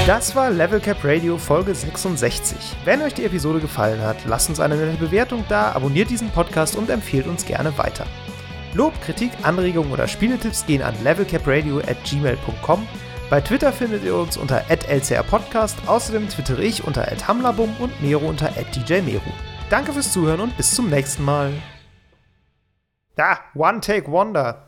[0.08, 2.76] Das war Level Cap Radio Folge 66.
[2.86, 6.76] Wenn euch die Episode gefallen hat, lasst uns eine nette Bewertung da, abonniert diesen Podcast
[6.76, 8.06] und empfehlt uns gerne weiter.
[8.76, 12.88] Lob, Kritik, Anregungen oder Spieletipps gehen an levelcapradio at gmail.com.
[13.32, 18.52] Bei Twitter findet ihr uns unter lcrpodcast, außerdem twittere ich unter hamlabum und Mero unter
[18.52, 19.32] djmeru.
[19.72, 21.52] Danke fürs Zuhören und bis zum nächsten Mal.
[23.18, 24.65] Ja, One Take Wonder.